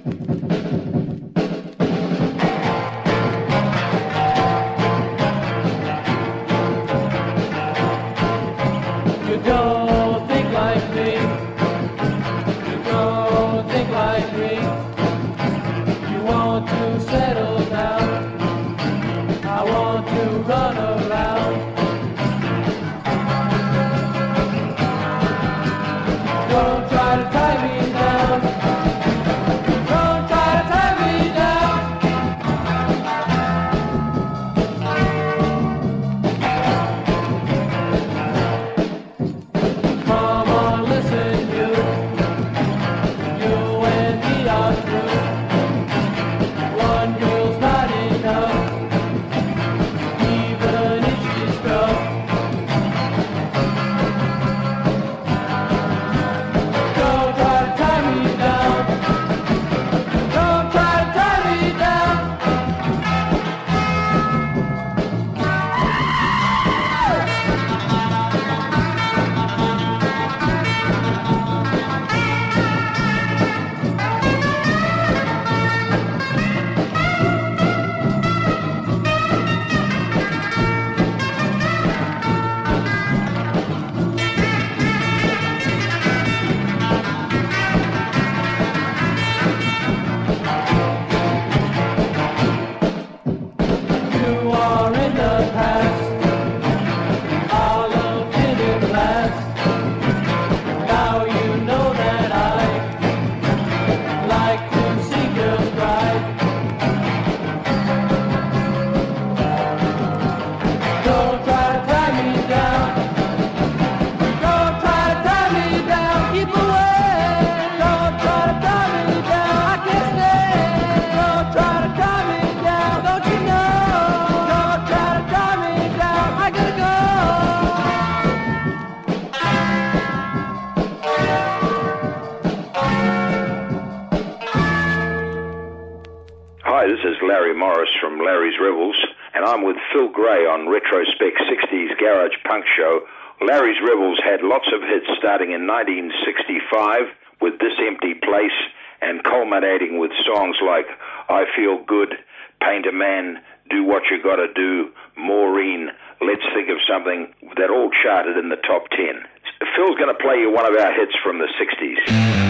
Is 137.04 137.20
Larry 137.22 137.54
Morris 137.54 137.90
from 138.00 138.24
Larry's 138.24 138.56
Rebels, 138.62 138.96
and 139.34 139.44
I'm 139.44 139.62
with 139.62 139.76
Phil 139.92 140.08
Gray 140.08 140.48
on 140.48 140.70
Retrospect 140.70 141.36
60s 141.52 142.00
Garage 142.00 142.40
Punk 142.48 142.64
Show. 142.78 143.02
Larry's 143.42 143.76
Rebels 143.84 144.22
had 144.24 144.42
lots 144.42 144.72
of 144.72 144.80
hits 144.88 145.12
starting 145.20 145.52
in 145.52 145.68
1965 145.68 147.12
with 147.42 147.60
This 147.60 147.76
Empty 147.76 148.14
Place 148.24 148.56
and 149.02 149.22
culminating 149.22 150.00
with 150.00 150.12
songs 150.24 150.56
like 150.64 150.88
I 151.28 151.44
Feel 151.54 151.84
Good, 151.84 152.16
Painter 152.64 152.94
Man, 152.94 153.44
Do 153.70 153.84
What 153.84 154.04
You 154.10 154.24
Gotta 154.24 154.48
Do, 154.56 154.88
Maureen, 155.18 155.92
Let's 156.22 156.48
Think 156.56 156.70
of 156.70 156.80
Something, 156.88 157.34
that 157.58 157.70
all 157.70 157.92
charted 157.92 158.38
in 158.38 158.48
the 158.48 158.64
top 158.64 158.88
10. 158.96 159.28
Phil's 159.76 160.00
going 160.00 160.08
to 160.08 160.24
play 160.24 160.40
you 160.40 160.52
one 160.56 160.66
of 160.66 160.80
our 160.80 160.94
hits 160.94 161.16
from 161.22 161.40
the 161.40 161.52
60s. 161.60 162.43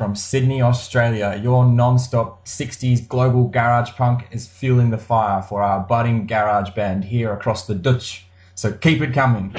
From 0.00 0.16
Sydney, 0.16 0.62
Australia. 0.62 1.38
Your 1.42 1.66
non-stop 1.66 2.46
60s 2.46 3.06
global 3.06 3.48
garage 3.48 3.90
punk 3.90 4.26
is 4.30 4.48
fueling 4.48 4.88
the 4.88 4.96
fire 4.96 5.42
for 5.42 5.60
our 5.60 5.80
budding 5.80 6.26
garage 6.26 6.70
band 6.70 7.04
here 7.04 7.34
across 7.34 7.66
the 7.66 7.74
Dutch. 7.74 8.24
So 8.54 8.72
keep 8.72 9.02
it 9.02 9.12
coming. 9.12 9.52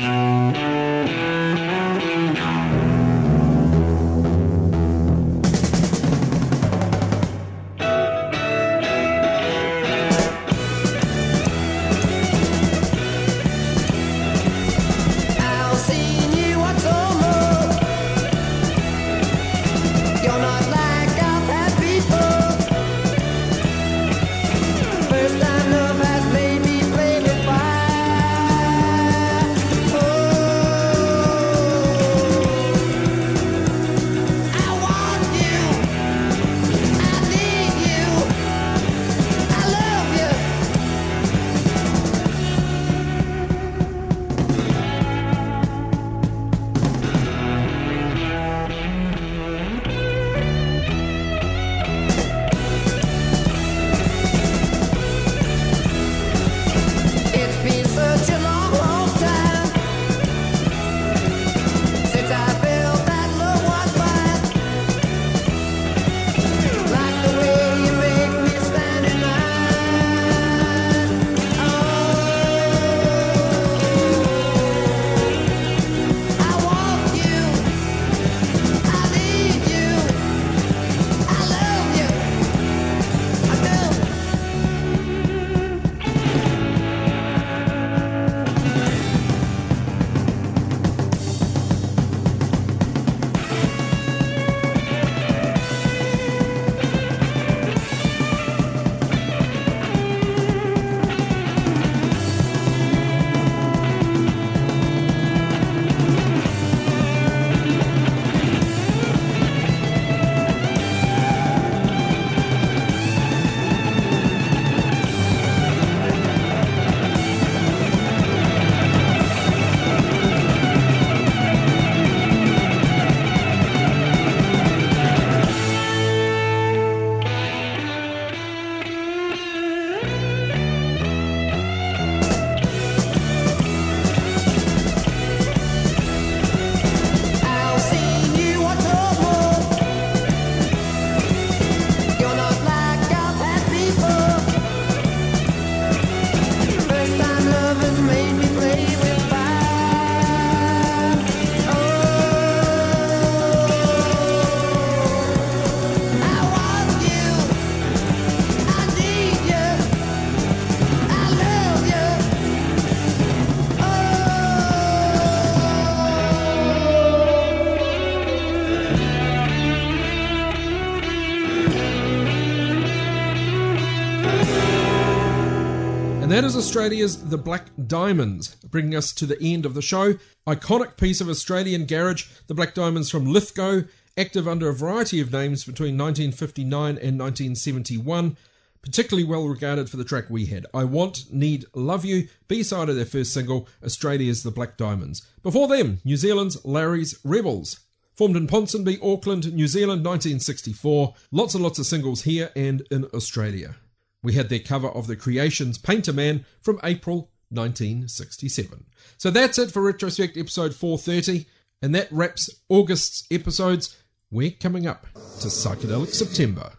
That 176.42 176.48
is 176.48 176.58
Australia's 176.58 177.30
The 177.30 177.38
Black 177.38 177.68
Diamonds, 177.86 178.56
bringing 178.68 178.96
us 178.96 179.14
to 179.14 179.28
the 179.28 179.40
end 179.44 179.64
of 179.64 179.76
the 179.76 179.82
show. 179.84 180.16
Iconic 180.48 180.98
piece 180.98 181.22
of 181.22 181.30
Australian 181.30 181.86
garage, 181.86 182.30
The 182.48 182.56
Black 182.56 182.74
Diamonds 182.74 183.12
from 183.12 183.26
Lithgow, 183.26 183.82
active 184.18 184.48
under 184.48 184.68
a 184.68 184.74
variety 184.74 185.22
of 185.22 185.32
names 185.32 185.64
between 185.64 186.00
1959 186.00 186.98
and 186.98 187.20
1971. 187.20 188.38
Particularly 188.82 189.24
well 189.24 189.48
regarded 189.48 189.88
for 189.88 189.98
the 189.98 190.04
track 190.04 190.32
we 190.32 190.48
had, 190.48 190.66
I 190.74 190.84
Want, 190.84 191.32
Need, 191.32 191.66
Love 191.76 192.06
You, 192.06 192.28
B 192.48 192.64
side 192.64 192.90
of 192.90 192.96
their 192.96 193.06
first 193.06 193.32
single, 193.32 193.68
Australia's 193.86 194.42
The 194.42 194.50
Black 194.50 194.78
Diamonds. 194.78 195.24
Before 195.44 195.68
them, 195.68 196.00
New 196.04 196.18
Zealand's 196.18 196.66
Larry's 196.66 197.20
Rebels. 197.24 197.82
Formed 198.16 198.36
in 198.36 198.48
Ponsonby, 198.48 198.98
Auckland, 199.04 199.54
New 199.54 199.68
Zealand, 199.68 200.04
1964. 200.04 201.14
Lots 201.30 201.54
and 201.54 201.64
lots 201.64 201.78
of 201.78 201.86
singles 201.86 202.24
here 202.24 202.50
and 202.56 202.82
in 202.90 203.06
Australia. 203.14 203.76
We 204.24 204.34
had 204.34 204.50
their 204.50 204.60
cover 204.60 204.88
of 204.88 205.08
The 205.08 205.16
Creations 205.16 205.78
Painter 205.78 206.14
Man 206.14 206.46
from 206.62 206.80
April 206.84 207.32
1967. 207.50 208.86
So 209.18 209.32
that's 209.32 209.58
it 209.58 209.72
for 209.72 209.82
Retrospect 209.82 210.38
episode 210.38 210.76
430, 210.76 211.48
and 211.82 211.96
that 211.96 212.12
wraps 212.12 212.50
August's 212.70 213.26
episodes. 213.32 213.98
We're 214.30 214.52
coming 214.52 214.86
up 214.86 215.08
to 215.14 215.48
Psychedelic 215.48 216.14
September. 216.14 216.74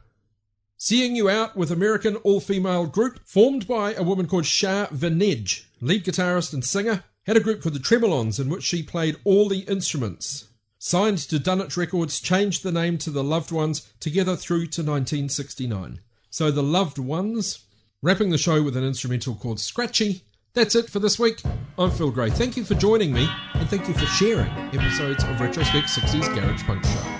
Seeing 0.76 1.14
you 1.14 1.28
out 1.28 1.56
with 1.56 1.70
American 1.70 2.16
all 2.16 2.40
female 2.40 2.86
group 2.86 3.20
formed 3.24 3.68
by 3.68 3.94
a 3.94 4.02
woman 4.02 4.26
called 4.26 4.46
Shah 4.46 4.86
Vinej, 4.86 5.64
lead 5.80 6.04
guitarist 6.04 6.52
and 6.52 6.64
singer, 6.64 7.04
had 7.26 7.36
a 7.36 7.40
group 7.40 7.62
called 7.62 7.74
the 7.74 7.80
Tremolons 7.80 8.40
in 8.40 8.48
which 8.48 8.64
she 8.64 8.82
played 8.82 9.16
all 9.24 9.48
the 9.48 9.60
instruments. 9.60 10.48
Signed 10.78 11.18
to 11.18 11.38
Dunwich 11.38 11.76
Records, 11.76 12.20
changed 12.20 12.62
the 12.62 12.72
name 12.72 12.98
to 12.98 13.10
The 13.10 13.22
Loved 13.22 13.52
Ones, 13.52 13.92
together 14.00 14.34
through 14.34 14.66
to 14.66 14.82
1969. 14.82 16.00
So 16.32 16.50
The 16.50 16.62
Loved 16.62 16.98
Ones, 16.98 17.66
wrapping 18.00 18.30
the 18.30 18.38
show 18.38 18.62
with 18.62 18.74
an 18.74 18.82
instrumental 18.82 19.34
called 19.34 19.60
Scratchy. 19.60 20.22
That's 20.54 20.74
it 20.74 20.88
for 20.88 20.98
this 20.98 21.18
week. 21.18 21.42
I'm 21.76 21.90
Phil 21.90 22.10
Gray. 22.10 22.30
Thank 22.30 22.56
you 22.56 22.64
for 22.64 22.74
joining 22.74 23.12
me, 23.12 23.28
and 23.52 23.68
thank 23.68 23.86
you 23.86 23.92
for 23.92 24.06
sharing 24.06 24.48
episodes 24.72 25.24
of 25.24 25.38
Retrospect 25.42 25.88
60s 25.88 26.34
Garage 26.34 26.62
Punk 26.62 26.86
Show. 26.86 27.11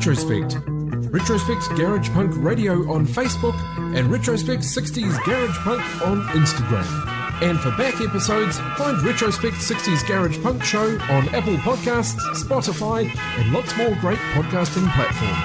Retrospect. 0.00 0.56
Retrospect's 1.12 1.68
Garage 1.68 2.08
Punk 2.12 2.32
Radio 2.36 2.90
on 2.90 3.06
Facebook 3.06 3.54
and 3.94 4.10
Retrospect 4.10 4.62
60s 4.62 5.22
Garage 5.26 5.58
Punk 5.58 5.82
on 6.00 6.22
Instagram. 6.28 6.86
And 7.42 7.60
for 7.60 7.70
back 7.72 8.00
episodes, 8.00 8.58
find 8.78 9.02
Retrospect 9.02 9.56
60s 9.56 10.08
Garage 10.08 10.42
Punk 10.42 10.64
Show 10.64 10.98
on 11.10 11.28
Apple 11.34 11.56
Podcasts, 11.56 12.18
Spotify, 12.32 13.14
and 13.36 13.52
lots 13.52 13.76
more 13.76 13.94
great 13.96 14.18
podcasting 14.32 14.90
platforms. 14.94 15.36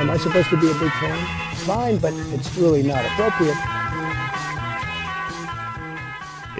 Am 0.00 0.08
I 0.08 0.16
supposed 0.16 0.48
to 0.48 0.56
be 0.58 0.70
a 0.70 0.74
big 0.74 0.92
fan? 0.92 1.56
Fine, 1.66 1.98
but 1.98 2.14
it's 2.32 2.56
really 2.56 2.82
not 2.82 3.04
appropriate. 3.04 3.75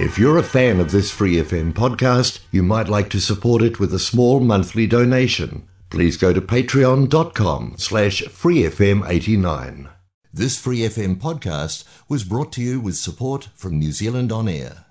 If 0.06 0.20
you're 0.20 0.38
a 0.38 0.42
fan 0.44 0.78
of 0.78 0.92
this 0.92 1.10
Free 1.10 1.34
FM 1.34 1.72
podcast, 1.72 2.38
you 2.52 2.62
might 2.62 2.86
like 2.88 3.10
to 3.10 3.18
support 3.18 3.60
it 3.60 3.80
with 3.80 3.92
a 3.92 3.98
small 3.98 4.38
monthly 4.38 4.86
donation. 4.86 5.66
Please 5.90 6.16
go 6.16 6.32
to 6.32 6.40
patreon.com 6.40 7.74
slash 7.76 8.22
freefm89. 8.22 9.90
This 10.32 10.60
Free 10.60 10.82
FM 10.82 11.16
podcast 11.16 11.82
was 12.08 12.22
brought 12.22 12.52
to 12.52 12.62
you 12.62 12.78
with 12.78 12.94
support 12.94 13.48
from 13.56 13.80
New 13.80 13.90
Zealand 13.90 14.30
On 14.30 14.46
Air. 14.48 14.85